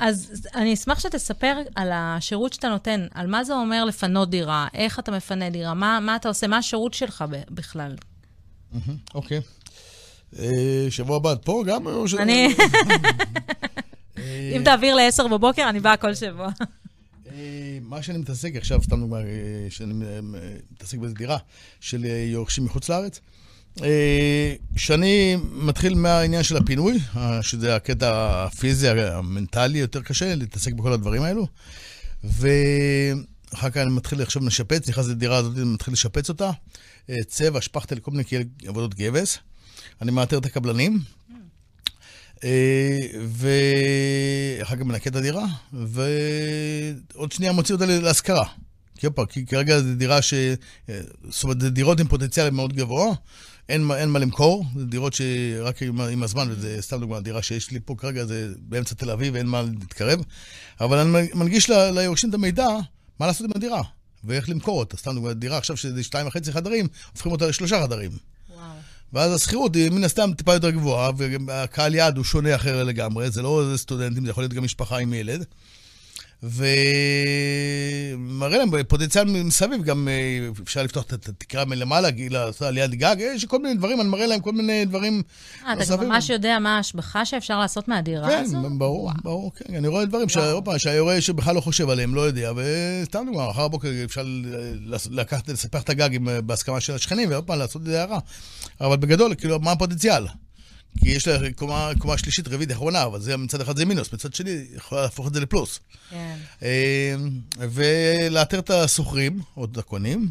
[0.00, 4.98] אז אני אשמח שתספר על השירות שאתה נותן, על מה זה אומר לפנות דירה, איך
[4.98, 7.96] אתה מפנה דירה, מה, מה אתה עושה, מה השירות שלך בכלל.
[9.14, 9.40] אוקיי.
[10.38, 11.88] אה, שבוע הבא את פה גם?
[12.18, 12.54] אני,
[14.18, 16.48] אה, אם תעביר ל-10 בבוקר, אני באה כל שבוע.
[17.30, 19.94] אה, מה שאני מתעסק עכשיו, סתם דוגמא, אה, שאני
[20.72, 21.38] מתעסק באיזו דירה
[21.80, 23.20] של יורשים מחוץ לארץ,
[23.82, 26.98] אה, שאני מתחיל מהעניין של הפינוי,
[27.42, 31.46] שזה הקטע הפיזי, המנטלי, יותר קשה להתעסק בכל הדברים האלו,
[32.24, 36.50] ואחר כך אני מתחיל עכשיו לשפץ, נכנס לדירה הזאת, אני מתחיל לשפץ אותה,
[37.10, 38.24] אה, צבע, שפכטל, כל מיני
[38.66, 39.38] עבודות גבס.
[40.02, 40.98] אני מאתר את הקבלנים,
[42.44, 42.98] אה,
[43.28, 48.44] ואחר כך מנקה את הדירה, ועוד שנייה מוציא אותה להשכרה.
[49.28, 50.34] כי כרגע זו דירה ש...
[51.28, 53.14] זאת אומרת, זה דירות עם פוטנציאל מאוד גבוה,
[53.68, 57.42] אין, מה- אין מה למכור, זה דירות שרק עם, עם הזמן, וזה סתם דוגמא, דירה
[57.42, 60.20] שיש לי פה כרגע זה באמצע תל אביב, ואין מה להתקרב,
[60.80, 62.68] אבל אני מנגיש ל- ליורשים את המידע,
[63.20, 63.82] מה לעשות עם הדירה,
[64.24, 64.96] ואיך למכור אותה.
[64.96, 68.10] סתם דוגמא, דירה עכשיו שזה שתיים וחצי חדרים, הופכים אותה לשלושה חדרים.
[68.54, 68.62] וואו.
[69.12, 71.10] ואז השכירות היא מן הסתם טיפה יותר גבוהה,
[71.46, 75.12] והקהל יעד הוא שונה אחר לגמרי, זה לא סטודנטים, זה יכול להיות גם משפחה עם
[75.14, 75.44] ילד.
[76.42, 76.58] ומראה
[78.58, 80.12] להם פוטנציאל מסביב, גם אה,
[80.62, 82.08] אפשר לפתוח את התקרה מלמעלה,
[82.60, 85.22] עליית גג, יש כל מיני דברים, אני מראה להם כל מיני דברים
[85.66, 88.58] אה, אתה גם ממש יודע מה ההשבחה שאפשר לעשות מהדירה כן, הזו?
[88.78, 89.74] ברור, ברור, כן.
[89.74, 90.28] אני רואה דברים
[90.78, 94.24] שהיורה שבכלל לא חושב עליהם, לא יודע, וסתם דוגמא, מחר בבוקר אפשר
[95.10, 98.18] לקחת, לספח את הגג עם- בהסכמה של השכנים, ועוד פעם לעשות את זה הערה.
[98.80, 100.26] אבל בגדול, כאילו, מה הפוטנציאל?
[101.00, 104.34] כי יש לה קומה, קומה שלישית, רביעית, אחרונה, אבל זה מצד אחד זה מינוס, מצד
[104.34, 105.80] שני, יכולה להפוך את זה לפלוס.
[106.10, 106.36] כן.
[106.62, 107.14] אה,
[107.58, 110.28] ולאתר את השוכרים, או את הקונים,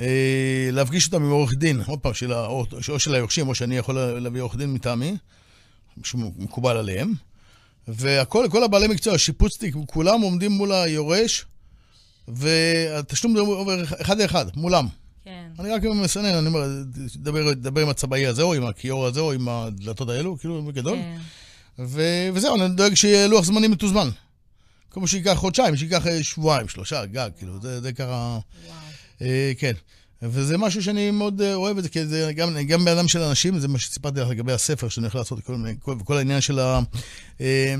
[0.00, 3.76] אה, להפגיש אותם עם עורך דין, עוד פעם, של או או של היורשים, או שאני
[3.76, 5.16] יכול להביא עורך דין מטעמי,
[6.04, 7.14] שמקובל עליהם.
[7.88, 11.44] והכל, כל הבעלי מקצוע, שיפוצניק, כולם עומדים מול היורש,
[12.28, 14.88] והתשלום עובר אחד לאחד, מולם.
[15.28, 15.62] כן.
[15.62, 16.66] אני רק מסנן, אני אומר,
[17.16, 20.96] דבר, דבר עם הצבעי הזה, או עם הכיור הזה, או עם הדלתות האלו, כאילו, בגדול.
[20.96, 21.18] כן.
[21.78, 24.08] ו- וזהו, אני דואג שיהיה לוח זמנים מתוזמן.
[24.90, 28.38] כמו שייקח חודשיים, שייקח אה, שבועיים, שלושה, גג, כאילו, זה, זה ככה...
[29.22, 29.72] אה, כן.
[30.22, 33.22] וזה משהו שאני מאוד אה, אוהב את זה, כי זה גם, גם בן אדם של
[33.22, 36.58] אנשים, זה מה שסיפרתי לך לגבי הספר שאני הולך לעשות, כל, כל, כל העניין של
[36.58, 36.80] ה...
[37.40, 37.74] אה,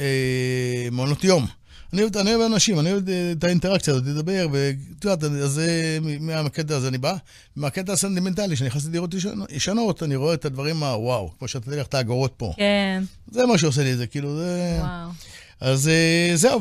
[0.00, 0.88] אה,
[1.22, 1.46] יום.
[1.92, 4.74] אני אוהב, אני אוהב אנשים, אני אוהב אה, את האינטראקציה הזאת, לדבר, ואת
[5.04, 7.14] יודעת, אז אה, מ- מהקטע הזה אני בא.
[7.56, 9.14] מהקטע הסנטימנטלי, כשאני נכנס לדירות
[9.50, 12.52] ישנות- אני רואה את הדברים הוואו, כמו שאתה תלך את האגורות פה.
[12.56, 14.78] כן, זה מה שעושה לי את זה, כאילו, זה...
[14.80, 15.10] וואו.
[15.60, 16.60] אז אה, זהו,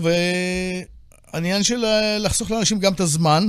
[1.33, 3.47] והעניין של אה, לחסוך לאנשים גם את הזמן,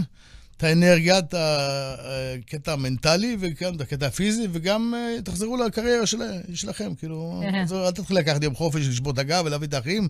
[0.57, 6.19] את האנרגיה, את הקטע המנטלי, וגם את הקטע הפיזי, וגם אה, תחזרו לקריירה של,
[6.55, 7.65] שלכם, כאילו, כן.
[7.75, 10.09] אל תתחיל לקחת יום חופש, לשבור את הגב ולהביא את האחים.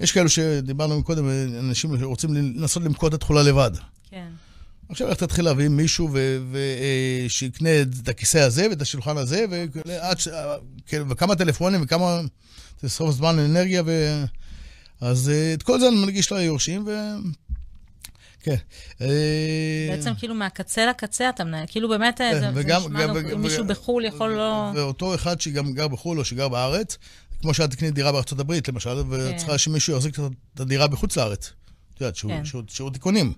[0.00, 1.28] יש כאלו שדיברנו קודם,
[1.58, 3.70] אנשים שרוצים לנסות למכור את התכולה לבד.
[4.10, 4.28] כן.
[4.88, 7.70] עכשיו איך תתחיל להביא מישהו ו- ו- אה, שיקנה
[8.02, 9.44] את הכיסא הזה ואת השולחן הזה,
[9.86, 10.28] ועד ש...
[10.86, 12.20] כן, וכמה טלפונים וכמה...
[12.82, 14.22] זה סוף זמן, אנרגיה ו...
[15.00, 16.90] אז אה, את כל זה אני מנגיש ליורשים, ו...
[18.40, 18.54] כן.
[19.00, 19.06] אה,
[19.90, 23.08] בעצם כאילו מהקצה לקצה אתה מנהל, כאילו באמת אה, כן, זה זה וגם- נשמע גם-
[23.08, 24.70] גם, וגם- אם מישהו בחו"ל יכול לא...
[24.74, 26.98] ואותו אחד שגם גר בחו"ל או שגר בארץ,
[27.42, 30.18] כמו שאת תקני דירה בארצות הברית, למשל, ואת צריכה שמישהו יחזיק
[30.54, 31.52] את הדירה בחוץ לארץ.
[31.94, 32.30] את יודעת, שהוא-
[32.78, 32.90] כן.
[32.92, 33.32] תיקונים.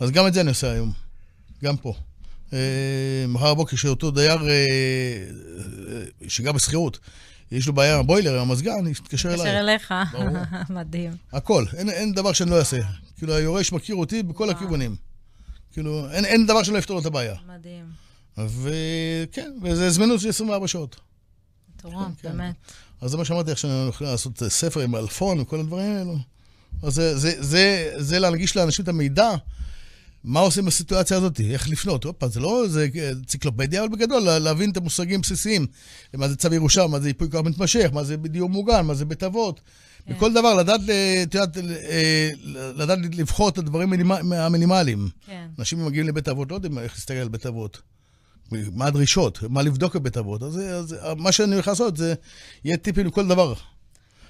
[0.00, 0.92] אז גם את זה אני עושה היום,
[1.64, 1.94] גם פה.
[2.52, 2.58] אה,
[3.28, 6.98] מחר בבוקר שאותו דייר אה, אה, שגר בשכירות,
[7.52, 9.60] יש לו בעיה עם הבוילר, עם המזגן, יתקשר אליי.
[9.60, 9.94] אליך.
[10.12, 10.28] ברור.
[10.80, 11.12] מדהים.
[11.32, 12.76] הכל, אין, אין דבר שאני לא אעשה.
[13.18, 14.96] כאילו, היורש מכיר אותי בכל הכיוונים.
[15.72, 17.34] כאילו, אין, אין דבר שלא יפתור את הבעיה.
[17.48, 17.84] מדהים.
[18.38, 20.96] וכן, וזה זמינות של 24 שעות.
[21.76, 22.50] מטורף, כן, כן.
[23.04, 26.16] אז זה מה שאמרתי לך, שאני הולך לעשות ספר עם אלפון וכל הדברים האלו.
[26.82, 29.30] אז זה, זה, זה, זה להנגיש לאנשים את המידע,
[30.24, 32.04] מה עושים בסיטואציה הזאת, איך לפנות.
[32.04, 35.66] הופה, זה לא איזה אנציקלופדיה, אבל בגדול, לה- להבין את המושגים הבסיסיים.
[36.14, 39.04] מה זה צו ירושה, מה זה ייפוי כוח מתמשך, מה זה דיור מוגן, מה זה
[39.04, 39.60] בית אבות.
[40.06, 40.14] כן.
[40.14, 40.90] בכל דבר, לדעת, ל-
[41.22, 42.30] את יודעת, אה,
[42.76, 45.08] לדעת לבחור את הדברים המינימ- המינימליים.
[45.26, 45.46] כן.
[45.58, 47.82] אנשים מגיעים לבית אבות, לא יודעים איך להסתכל על בית אבות.
[48.52, 50.42] מה הדרישות, מה לבדוק בבית אבות.
[50.42, 52.14] אז, אז מה שאני הולך לעשות זה,
[52.64, 53.54] יהיה טיפים לכל דבר.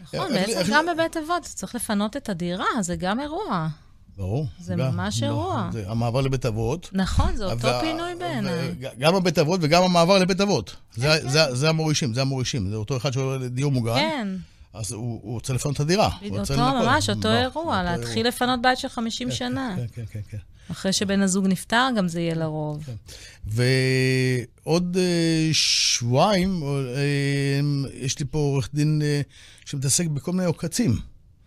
[0.03, 3.69] נכון, בעצם גם בבית אבות צריך לפנות את הדירה, זה גם אירוע.
[4.17, 4.47] ברור.
[4.61, 5.69] זה גם- ממש לא, אירוע.
[5.73, 6.89] זה המעבר לבית אבות.
[6.93, 8.75] נכון, זה אותו וה- פינוי בעיניי.
[8.99, 10.77] גם הבית אבות וגם המעבר לבית אבות.
[10.97, 12.71] זה, זה, זה המורישים, זה המורישים.
[12.71, 14.29] זה אותו אחד שעולה לדיור מוגן, כן,
[14.75, 16.09] אז הוא, הוא רוצה לפנות את הדירה.
[16.31, 16.55] אותו.
[16.57, 19.75] ממש, אותו לא, אירוע, אותו להתחיל לפנות בית של 50 כן, שנה.
[19.77, 20.39] כן, כן, כן, כן.
[20.71, 22.85] אחרי שבן הזוג נפטר, גם זה יהיה לרוב.
[23.47, 27.61] ועוד אה, שבועיים, אה,
[27.95, 29.21] יש לי פה עורך דין אה,
[29.65, 30.97] שמתעסק בכל מיני עוקצים.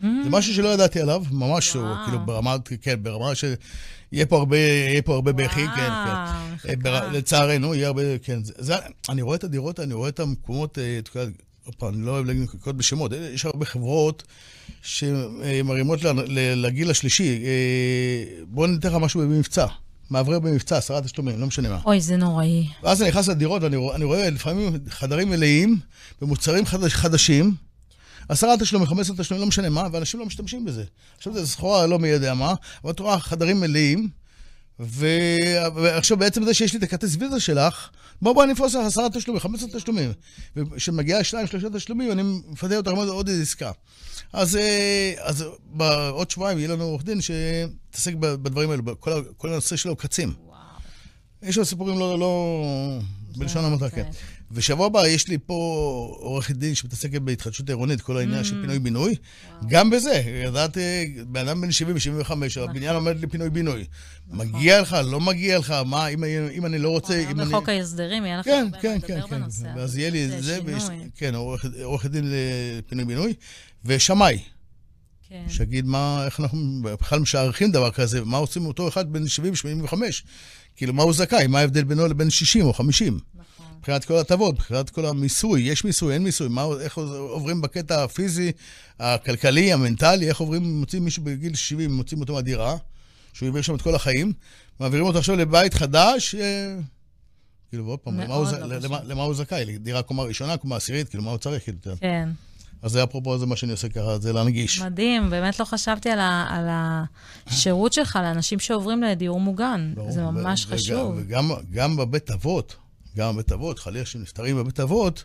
[0.01, 1.83] זה משהו שלא ידעתי עליו, ממש, הוא.
[1.83, 2.05] וואו.
[2.05, 3.43] כאילו ברמה, כן, ברמה ש...
[4.11, 5.81] יהיה פה הרבה, יהיה פה הרבה בכי, כן, כן.
[5.89, 7.11] וואו, אה, בר-.
[7.11, 8.43] לצערנו, יהיה הרבה, כן.
[8.43, 8.75] זה, זה,
[9.09, 11.19] אני רואה את הדירות, אני רואה את המקומות, אה, את כל-
[11.67, 14.23] עוד פעם, אני לא אוהב לנקוט בשמות, אה, יש הרבה חברות
[14.81, 15.99] שמרימות
[16.55, 17.43] לגיל השלישי.
[17.45, 19.65] אה, בואו ניתן לך משהו במבצע.
[20.11, 21.79] מאוורר במבצע, עשרה תשלומים, לא משנה מה.
[21.85, 22.67] אוי, זה נוראי.
[22.83, 25.79] ואז אני נכנס לדירות ואני רואה, אני רואה לפעמים חדרים מלאים
[26.21, 27.55] במוצרים חדש, חדשים,
[28.29, 30.83] עשרה תשלומים, חמש עשרה תשלומים, לא משנה מה, ואנשים לא משתמשים בזה.
[31.17, 32.53] עכשיו זו סחורה לא מי יודע מה,
[32.83, 34.09] אבל את רואה חדרים מלאים.
[34.79, 37.89] ועכשיו בעצם זה שיש לי את הכרטיס ויזה שלך,
[38.21, 40.11] בוא בוא אני אפרוס לך עשרה תשלומים, חמש עשרה תשלומים.
[40.55, 43.71] וכשמגיעה שניים, שלושה תשלומים, אני מפתה אותך עוד- איזו עסקה.
[44.33, 49.75] אז, אה, אז בעוד שבועיים יהיה לנו עורך דין שיתעסק בדברים האלו, בכל כל הנושא
[49.75, 50.33] של העוקצים.
[51.43, 52.63] יש לו סיפורים לא, לא,
[53.37, 54.09] בלשון המעטה, כן.
[54.49, 54.55] כן.
[54.57, 55.53] ושבוע הבא יש לי פה
[56.19, 59.15] עורכת דין שמתעסקת בהתחדשות עירונית, כל העניין של פינוי-בינוי.
[59.67, 63.85] גם בזה, ידעת, אה, בן אדם בן 70-75, הבניין עומד לפינוי-בינוי.
[64.31, 67.49] מגיע לך, לא מגיע לך, מה, אם, אם אני לא רוצה, אם אני...
[67.49, 69.39] בחוק ההסדרים יהיה לך כן, הרבה כן, מה כן, לדבר כן.
[69.39, 69.59] בנושא.
[69.59, 69.69] הזה.
[69.75, 70.83] ואז יהיה לי זה זה, ויש.
[71.15, 72.33] כן, עורכת עורכת דין
[72.77, 73.33] לפינוי-בינוי,
[73.85, 74.39] ושמאי,
[75.29, 75.43] כן.
[75.49, 79.23] שיגיד מה, איך אנחנו בכלל משערכים דבר כזה, מה עושים אותו אחד בן
[79.85, 79.93] 70-85,
[80.75, 83.19] כאילו, מה הוא זכאי, מה ההבדל בינו לבין 60 או 50.
[83.77, 88.51] מבחינת כל ההטבות, מבחינת כל המיסוי, יש מיסוי, אין מיסוי, מה, איך עוברים בקטע הפיזי,
[88.99, 92.75] הכלכלי, המנטלי, איך עוברים, מוצאים מישהו בגיל 70, מוצאים אותו מהדירה,
[93.33, 94.33] שהוא יעביר שם את כל החיים,
[94.79, 96.75] מעבירים אותו עכשיו לבית חדש, אה,
[97.69, 99.09] כאילו, ועוד פעם, למה הוא, לא למה, פשוט.
[99.09, 99.65] למה הוא זכאי?
[99.65, 101.63] לדירה קומה ראשונה, קומה עשירית, כאילו, מה הוא צריך?
[101.63, 101.95] כאילו.
[101.99, 102.29] כן.
[102.81, 104.81] אז זה אפרופו זה מה שאני עושה ככה, זה להנגיש.
[104.81, 106.67] מדהים, באמת לא חשבתי על, ה, על
[107.47, 109.91] השירות שלך לאנשים שעוברים לדיור מוגן.
[109.95, 110.11] ברור.
[110.11, 111.13] זה ממש ו- חשוב.
[111.17, 112.75] וגם, וגם גם בבית אבות,
[113.17, 115.23] גם בבית אבות, חלילה שנפטרים בבית אבות,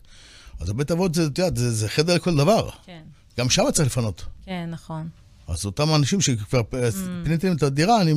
[0.60, 2.70] אז הבית אבות זה, יודעת, זה, זה חדר לכל דבר.
[2.86, 3.02] כן,
[3.38, 4.24] גם שם צריך לפנות.
[4.44, 5.08] כן, נכון.
[5.48, 6.96] אז אותם אנשים שכבר mm.
[7.24, 8.14] פיניתם את הדירה, אני,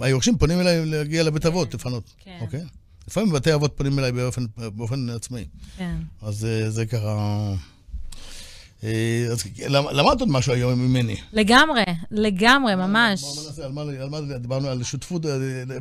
[0.00, 2.14] היורשים פונים אליי להגיע לבית אבות, לפנות.
[2.18, 2.38] כן.
[2.40, 2.64] אוקיי?
[3.08, 5.44] לפעמים בתי אבות פונים אליי באופן, באופן עצמאי.
[5.76, 5.96] כן.
[6.22, 7.54] אז אה, זה ככה...
[8.84, 11.16] אה, אז למ- למדת עוד משהו היום ממני.
[11.32, 13.24] לגמרי, לגמרי, ממש.
[14.40, 14.68] דיברנו?
[14.68, 15.30] על שותפות אה,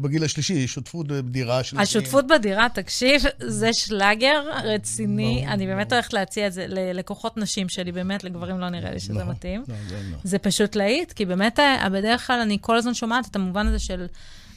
[0.02, 1.80] בגיל השלישי, שותפות בדירה של...
[1.80, 5.46] השותפות בדירה, תקשיב, זה שלאגר רציני.
[5.48, 9.14] אני באמת הולכת להציע את זה ללקוחות נשים שלי, באמת, לגברים לא נראה לי שזה
[9.14, 9.30] נכון.
[9.30, 9.64] מתאים.
[9.68, 10.18] לא, זה לא.
[10.24, 13.80] זה פשוט להיט, כי באמת, אה, בדרך כלל אני כל הזמן שומעת את המובן הזה
[13.80, 14.06] של...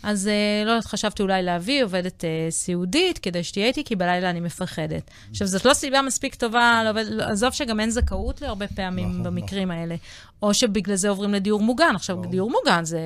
[0.03, 4.31] אז אה, לא יודעת, חשבתי אולי להביא עובדת אה, סיעודית כדי שתהיה איתי, כי בלילה
[4.31, 5.11] אני מפחדת.
[5.31, 9.71] עכשיו, זאת לא סיבה מספיק טובה, לעובד, עזוב שגם אין זכאות להרבה פעמים נכון, במקרים
[9.71, 9.95] האלה.
[10.43, 11.93] או שבגלל זה עוברים לדיור מוגן.
[11.95, 13.01] עכשיו, דיור מוגן זה,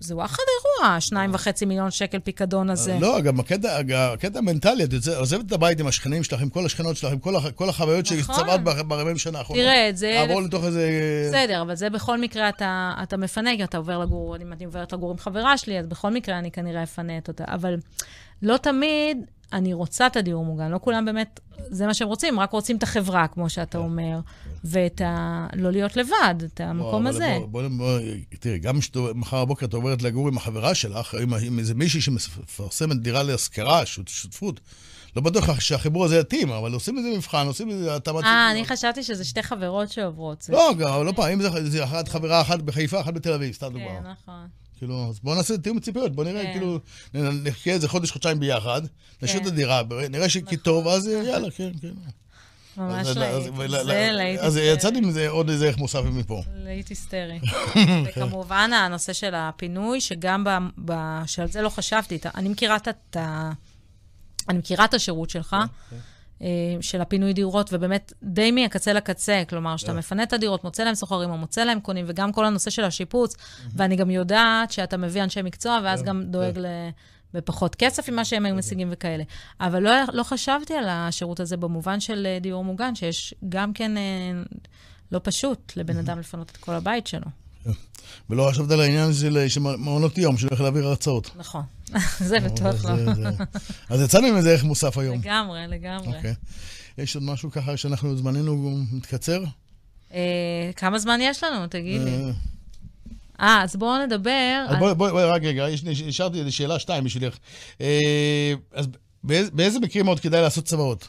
[0.00, 0.42] זה וואחד
[0.82, 2.96] אירוע, שניים וחצי מיליון שקל פיקדון הזה.
[3.00, 3.78] לא, גם הקטע,
[4.12, 7.18] הקטע המנטלי, את יוצא- עוזבת את הבית עם השכנים שלך, עם כל השכנות שלך, עם
[7.18, 8.34] כל, הח- כל החוויות נכון.
[8.34, 9.64] שהצטברת ב-40 שנה האחרונות.
[9.64, 10.24] תראה, זה...
[10.26, 10.90] לעבור לתוך איזה...
[11.28, 14.92] בסדר, אבל זה בכל מקרה אתה, אתה מפנה, כי אתה עובר לגור, אם אני עוברת
[14.92, 17.44] לגור עם חברה שלי, אז בכל מקרה אני כנראה אפנה את אותה.
[17.46, 17.74] אבל
[18.42, 19.18] לא תמיד
[19.52, 21.40] אני רוצה את הדיור מוגן, לא כולם באמת,
[21.70, 24.18] זה מה שהם רוצים, רק רוצים את החברה, כמו שאתה אומר,
[24.64, 25.46] ואת ה...
[25.54, 27.36] לא להיות לבד, את המקום הזה.
[27.40, 27.98] בוא, בוא, בוא,
[28.40, 32.96] תראי, גם כשמחר בבוקר את עוברת לגור עם החברה שלך, עם, עם איזה מישהי שמפרסמת
[33.02, 34.60] דירה להשכרה, שות- שותפות,
[35.16, 38.24] לא בטוח שהחיבור הזה יתאים, אבל עושים איזה מבחן, עושים איזה התאמת...
[38.24, 40.46] אה, אני חשבתי שזה שתי חברות שעוברות.
[40.52, 43.84] לא, גם, לא פעם, אם זה אחת חברה אחת בחיפה, אחת בתל אביב, סתם דוגמא.
[43.86, 44.46] כן, נכון.
[44.78, 46.52] כאילו, אז בואו נעשה תיאום ציפיות, בואו נראה, כן.
[46.52, 46.78] כאילו,
[47.14, 48.82] נ- נחיה איזה חודש, חודשיים ביחד,
[49.22, 49.52] נשאיר את כן.
[49.52, 51.88] הדירה, נראה שכי טוב, אז יאללה, כן, כן.
[52.76, 53.34] ממש להיט.
[53.34, 54.74] אז- ול- זה ל- להיט אז היסטרי.
[54.74, 56.42] יצאתי מזה עוד איזה ערך מוסף מפה.
[56.56, 57.38] להיט היסטרי.
[58.06, 60.44] וכמובן, הנושא של הפינוי, שגם.
[61.26, 62.18] שעל זה לא חשבתי.
[62.34, 62.48] אני
[64.58, 65.64] מכירה את השירות שלך, אה,
[66.80, 71.30] של הפינוי דירות, ובאמת די מהקצה לקצה, כלומר, שאתה מפנה את הדירות, מוצא להם סוחרים
[71.30, 73.36] או מוצא להם קונים, וגם כל הנושא של השיפוץ,
[73.76, 76.66] ואני גם יודעת שאתה מביא אנשי מקצוע, ואז גם דואג ל...
[77.34, 79.24] בפחות כסף ממה שהם היו משיגים וכאלה.
[79.60, 83.96] אבל לא, לא חשבתי על השירות הזה במובן של אה, דיור מוגן, שיש גם כן
[83.96, 84.02] אה,
[85.12, 87.26] לא פשוט לבן אדם לפנות את כל הבית שלו.
[88.30, 91.30] ולא חשבת על העניין של של מעונות יום, שהולך להעביר הרצאות.
[91.36, 91.62] נכון.
[92.18, 92.96] זה בטוח לא.
[92.96, 93.30] זה- זה-
[93.88, 95.18] אז יצאנו עם איזה ערך מוסף היום.
[95.18, 96.16] לגמרי, לגמרי.
[96.16, 96.34] אוקיי.
[96.98, 99.44] יש עוד משהו ככה שאנחנו, זמננו מתקצר?
[100.14, 100.20] אה,
[100.76, 101.66] כמה זמן יש לנו?
[101.66, 102.10] תגיד לי.
[102.10, 102.30] אה,
[103.40, 104.64] אה, אז בואו נדבר.
[104.68, 105.66] אז בואי, בואי, רק רגע,
[106.08, 107.36] השארתי איזה שאלה שתיים בשבילך.
[107.80, 108.86] אה, אז
[109.52, 111.08] באיזה מקרים עוד כדאי לעשות צוואות?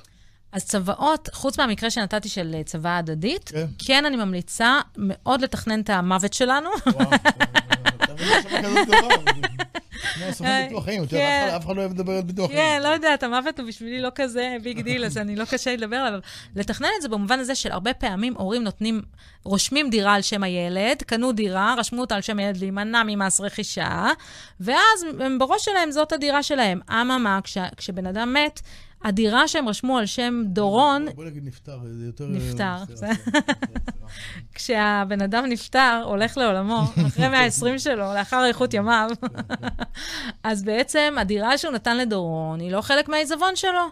[0.51, 3.65] אז צוואות, חוץ מהמקרה שנתתי של אה, צוואה הדדית, כן.
[3.85, 6.69] כן אני ממליצה מאוד לתכנן את המוות שלנו.
[6.93, 9.07] וואו, אתה מבין, יש שם כזאת דבר.
[10.13, 11.55] כמו סוכן ביטוח חיים, את יודעת, כן.
[11.55, 12.81] אף אחד- לא אוהב לדבר על ביטוח כן, חיים.
[12.83, 16.19] לא יודעת, המוות הוא בשבילי לא כזה big deal, אז אני לא קשה לדבר עליו.
[16.19, 16.21] אבל
[16.61, 19.01] לתכנן את זה במובן הזה של הרבה פעמים הורים נותנים,
[19.43, 24.07] רושמים דירה על שם הילד, קנו דירה, רשמו אותה על שם הילד להימנע ממס רכישה,
[24.59, 25.05] ואז
[25.39, 26.79] בראש שלהם זאת הדירה שלהם.
[26.89, 28.61] אממה, כש- כשבן אדם מת,
[29.03, 32.27] הדירה שהם רשמו על שם דורון, בוא נגיד נפטר, זה יותר...
[32.27, 33.13] נפטר, אה, סליחה.
[34.53, 39.09] כשהבן אדם נפטר, הולך לעולמו, אחרי 120 שלו, לאחר איכות ימיו,
[40.43, 43.89] אז בעצם הדירה שהוא נתן לדורון היא לא חלק מהעיזבון שלו.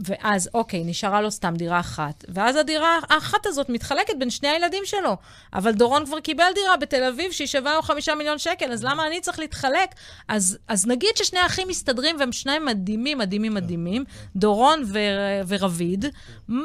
[0.00, 2.24] ואז, אוקיי, נשארה לו סתם דירה אחת.
[2.28, 5.16] ואז הדירה האחת הזאת מתחלקת בין שני הילדים שלו.
[5.52, 9.06] אבל דורון כבר קיבל דירה בתל אביב שהיא שווה לו חמישה מיליון שקל, אז למה
[9.06, 9.90] אני צריך להתחלק?
[10.28, 14.04] אז, אז נגיד ששני האחים מסתדרים והם שניים מדהימים, מדהימים, מדהימים,
[14.36, 16.04] דורון ו- ורביד,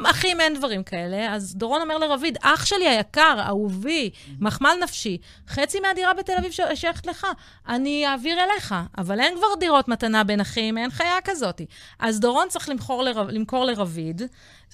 [0.06, 5.80] אחים אין דברים כאלה, אז דורון אומר לרביד, אח שלי היקר, אהובי, מחמל נפשי, חצי
[5.80, 7.28] מהדירה בתל אביב שייכת לך,
[7.68, 11.62] אני אעביר אליך, אבל אין כבר דירות מתנה בין אחים, אין חיה כזאת.
[12.00, 13.24] אז דורון צריך למכור, לר...
[13.24, 14.22] למכור לרביד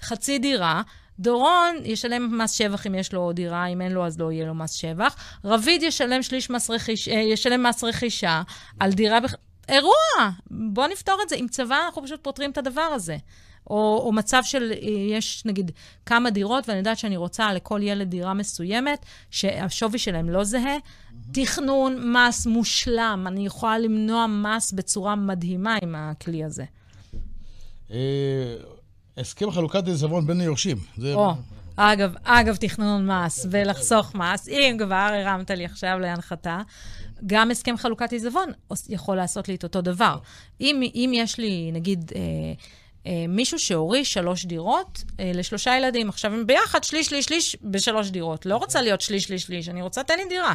[0.02, 0.82] חצי דירה.
[1.20, 4.56] דורון ישלם מס שבח אם יש לו דירה, אם אין לו אז לא יהיה לו
[4.56, 5.16] מס שבח.
[5.46, 8.42] רביד ישלם שליש מס רכישה, ישלם מס רכישה
[8.80, 9.20] על דירה...
[9.20, 9.34] בח...
[9.70, 10.32] אירוע!
[10.52, 11.36] בוא נפתור את זה.
[11.36, 13.18] עם צבא אנחנו פשוט פותרים את הדבר הזה.
[13.70, 15.72] או, או מצב של, אה, יש נגיד
[16.06, 20.78] כמה דירות, ואני יודעת שאני רוצה לכל ילד דירה מסוימת, שהשווי שלהם לא זהה.
[21.34, 23.26] תכנון מס מושלם.
[23.28, 26.66] אני יכולה למנוע מס בצורה מדהימה עם הכלי הזה.
[27.92, 27.98] אה,
[29.18, 30.78] הסכם חלוקת עיזבון בין היורשים.
[30.98, 31.16] זה-
[31.76, 36.62] אגב, אגב, תכנון מס ולחסוך מס, אם כבר הרמת לי עכשיו להנחתה,
[37.26, 38.50] גם הסכם חלוקת עיזבון
[38.90, 40.18] יכול לעשות לי את אותו דבר.
[40.62, 42.22] אם, אם יש לי, נגיד, אה,
[43.28, 48.46] מישהו שהוריש שלוש דירות אה, לשלושה ילדים, עכשיו הם ביחד שליש, שליש, שליש בשלוש דירות.
[48.46, 50.54] לא רוצה להיות שליש, שליש, שליש, אני רוצה, תן לי דירה.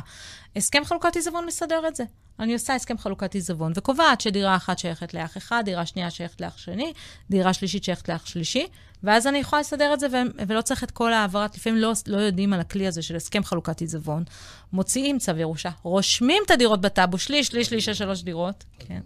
[0.57, 2.05] הסכם חלוקת עיזבון מסדר את זה.
[2.40, 6.59] אני עושה הסכם חלוקת עיזבון, וקובעת שדירה אחת שייכת לאח אחד, דירה שנייה שייכת לאח
[6.59, 6.92] שני,
[7.30, 8.66] דירה שלישית שייכת לאח שלישי,
[9.03, 12.16] ואז אני יכולה לסדר את זה, ו- ולא צריך את כל העברת, לפעמים לא, לא
[12.18, 14.24] יודעים על הכלי הזה של הסכם חלוקת עיזבון.
[14.72, 18.64] מוציאים צו ירושה, רושמים את הדירות בטאבו, שליש, שליש, שליש של שלוש דירות.
[18.78, 19.01] כן.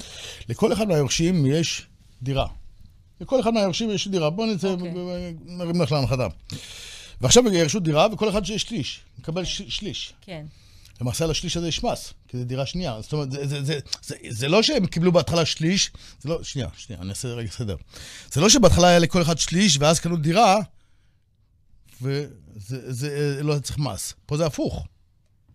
[0.48, 1.86] לכל אחד מהיורשים יש
[2.22, 2.46] דירה.
[3.20, 4.30] לכל אחד מהיורשים יש דירה.
[4.30, 4.92] בואו נצא, אוקיי.
[5.44, 6.26] נרים לך להנחתה.
[7.20, 10.12] ועכשיו ירשו דירה, וכל אחד שיש שליש, מקבל ש- שליש.
[10.20, 10.46] כן.
[11.00, 13.00] למעשה על השליש הזה יש מס, כי זו דירה שנייה.
[13.00, 15.90] זאת אומרת, זה, זה, זה, זה, זה לא שהם קיבלו בהתחלה שליש,
[16.20, 17.76] זה לא, שנייה, שנייה, אני אעשה רגע סדר.
[18.32, 20.56] זה לא שבהתחלה היה לכל אחד שליש, ואז קנו דירה,
[22.02, 24.14] וזה זה, לא צריך מס.
[24.26, 24.86] פה זה הפוך,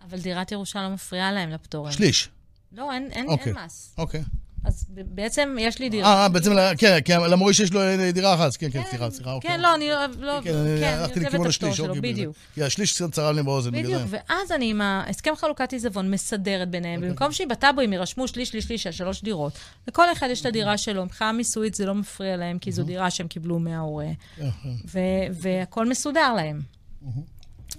[0.09, 1.93] אבל דירת ירושה לא מפריעה להם לפטורים.
[1.93, 2.29] שליש.
[2.71, 3.53] לא, אין, אין, אוקיי.
[3.53, 3.93] אין מס.
[3.97, 4.23] אוקיי.
[4.63, 6.07] אז בעצם יש לי דירה.
[6.13, 9.31] אה, אה, בעצם, כן, כי למוריש יש לו אה, דירה אחת, כן, כן, סליחה, סליחה,
[9.31, 9.51] אוקיי.
[9.51, 10.05] כן, לא, אני לא...
[10.19, 12.01] לא כן, אני כן, הלכתי לכיוון השליש, אוקיי.
[12.01, 12.35] בדיוק.
[12.53, 14.17] כי השליש קצת צרם לי באוזן, בגלל בדיוק, זה.
[14.29, 17.09] ואז אני עם ההסכם חלוקת עיזבון מסדרת ביניהם, אוקיי.
[17.09, 19.53] במקום שהיא בטאבו הם ירשמו שליש, שליש, שליש שלוש דירות.
[19.87, 23.09] לכל אחד יש את הדירה שלו, מבחינה מיסויית זה לא מפריע להם, כי זו דירה
[23.09, 24.69] שהם קיבלו מההורה, כן, כן.
[24.85, 26.61] ו- והכל מסודר להם.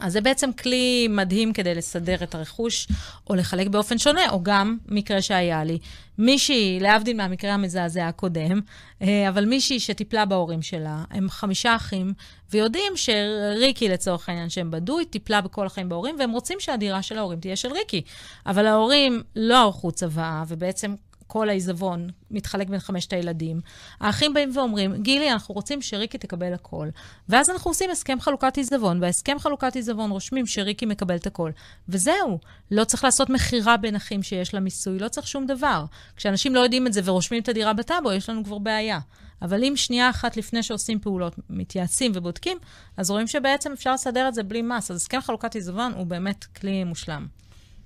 [0.01, 2.89] אז זה בעצם כלי מדהים כדי לסדר את הרכוש,
[3.31, 5.79] או לחלק באופן שונה, או גם מקרה שהיה לי.
[6.19, 8.61] מישהי, להבדיל מהמקרה המזעזע הקודם,
[9.03, 12.13] אה, אבל מישהי שטיפלה בהורים שלה, הם חמישה אחים,
[12.51, 17.19] ויודעים שריקי, לצורך העניין, שהם בדו, היא טיפלה בכל החיים בהורים, והם רוצים שהדירה של
[17.19, 18.03] ההורים תהיה של ריקי.
[18.47, 20.95] אבל ההורים לא ערכו צוואה, ובעצם
[21.33, 23.61] כל העיזבון מתחלק בין חמשת הילדים.
[24.01, 26.89] האחים באים ואומרים, גילי, אנחנו רוצים שריקי תקבל הכל.
[27.29, 31.51] ואז אנחנו עושים הסכם חלוקת עיזבון, בהסכם חלוקת עיזבון רושמים שריקי מקבל את הכל.
[31.89, 32.39] וזהו,
[32.71, 35.85] לא צריך לעשות מכירה בין אחים שיש לה מיסוי, לא צריך שום דבר.
[36.17, 38.99] כשאנשים לא יודעים את זה ורושמים את הדירה בטאבו, יש לנו כבר בעיה.
[39.43, 42.59] אבל אם שנייה אחת לפני שעושים פעולות, מתייעצים ובודקים,
[42.97, 44.91] אז רואים שבעצם אפשר לסדר את זה בלי מס.
[44.91, 47.27] אז הסכם חלוקת עיזבון הוא באמת כלי מושלם.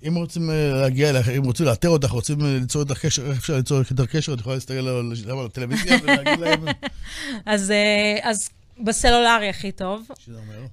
[0.09, 3.39] אם רוצים אה, להגיע אליך, אם רוצים לאתר אותך, רוצים אה, ליצור איתך קשר, איך
[3.39, 4.35] אפשר ליצור איתך קשר?
[4.35, 5.13] את יכולה להסתכל על
[5.47, 6.65] הטלוויזיה ולהגיד להם...
[7.47, 8.49] אז, אה, אז
[8.85, 10.09] בסלולרי הכי טוב.
[10.19, 10.67] שזה אומר?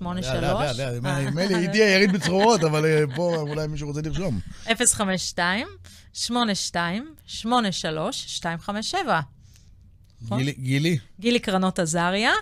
[0.00, 0.04] 052-8283.
[1.34, 4.40] מילא, איתי יריד בצרורות, אבל פה אולי מישהו רוצה לרשום.
[6.14, 8.96] 052-82-83-257.
[10.36, 10.52] גילי?
[10.58, 10.98] גילי?
[11.20, 12.32] גילי קרנות עזריה.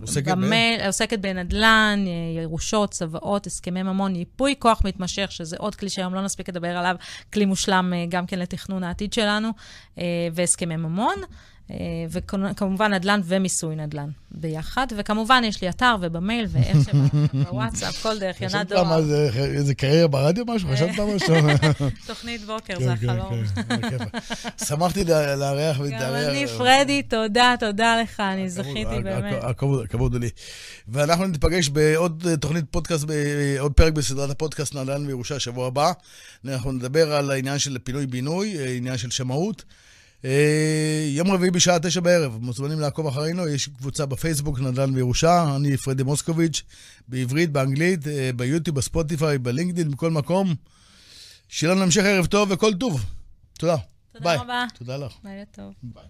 [0.00, 2.04] עוסקת במייל, עוסקת בנדל"ן,
[2.36, 6.96] ירושות, צוואות, הסכמי ממון, ייפוי כוח מתמשך, שזה עוד כלי שהיום לא נספיק לדבר עליו,
[7.32, 9.48] כלי מושלם אה, גם כן לתכנון העתיד שלנו,
[9.98, 11.16] אה, והסכמי ממון.
[11.70, 11.76] אה,
[12.10, 14.86] וכמובן נדל"ן ומיסוי נדל"ן ביחד.
[14.96, 18.84] וכמובן, יש לי אתר ובמייל ואיך שבוואטסאפ, כל דרך, יונת דואר.
[18.84, 20.68] חשבת מה זה, איזה קריירה ברדיו משהו?
[20.72, 21.34] חשבת משהו?
[22.06, 23.44] תוכנית בוקר, זה כן, החלום.
[23.82, 24.18] כן,
[24.64, 25.04] שמחתי
[25.36, 26.00] לארח ולהתארח.
[26.00, 29.44] גם אני, פרדי, תודה, תודה לך, אני זכיתי באמת.
[29.84, 30.28] הכבוד לי.
[30.88, 33.04] ואנחנו נתפגש בעוד תוכנית פודקאסט,
[33.58, 35.92] עוד פרק בסדרת הפודקאסט נדל"ן וירושה שבוע הבא.
[36.44, 39.64] אנחנו נדבר על העניין של פינוי-בינוי, עניין של שמאות.
[40.24, 45.76] אה, יום רביעי בשעה תשע בערב, מוזמנים לעקוב אחרינו, יש קבוצה בפייסבוק, נדל"ן וירושה, אני
[45.76, 46.62] פרדי מוסקוביץ',
[47.08, 50.54] בעברית, באנגלית, אה, ביוטיוב, בספוטיפיי, בלינקדאין, בכל מקום.
[51.48, 53.04] שיהיה לנו המשך ערב טוב וכל טוב.
[53.58, 53.76] תודה.
[54.12, 54.38] תודה ביי.
[54.38, 54.64] רבה.
[54.78, 55.12] תודה לך.
[55.24, 55.72] לילה טוב.
[55.82, 56.04] ביי.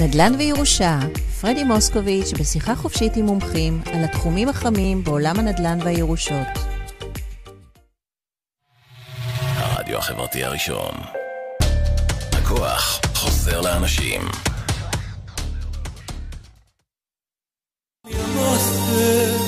[0.00, 0.98] נדל"ן וירושה,
[1.40, 6.75] פרדי מוסקוביץ' בשיחה חופשית עם מומחים על התחומים החמים בעולם הנדל"ן והירושות.
[9.86, 10.94] הרדיו החברתי הראשון.
[12.32, 14.20] הכוח חוזר לאנשים.
[18.06, 19.45] ימוסר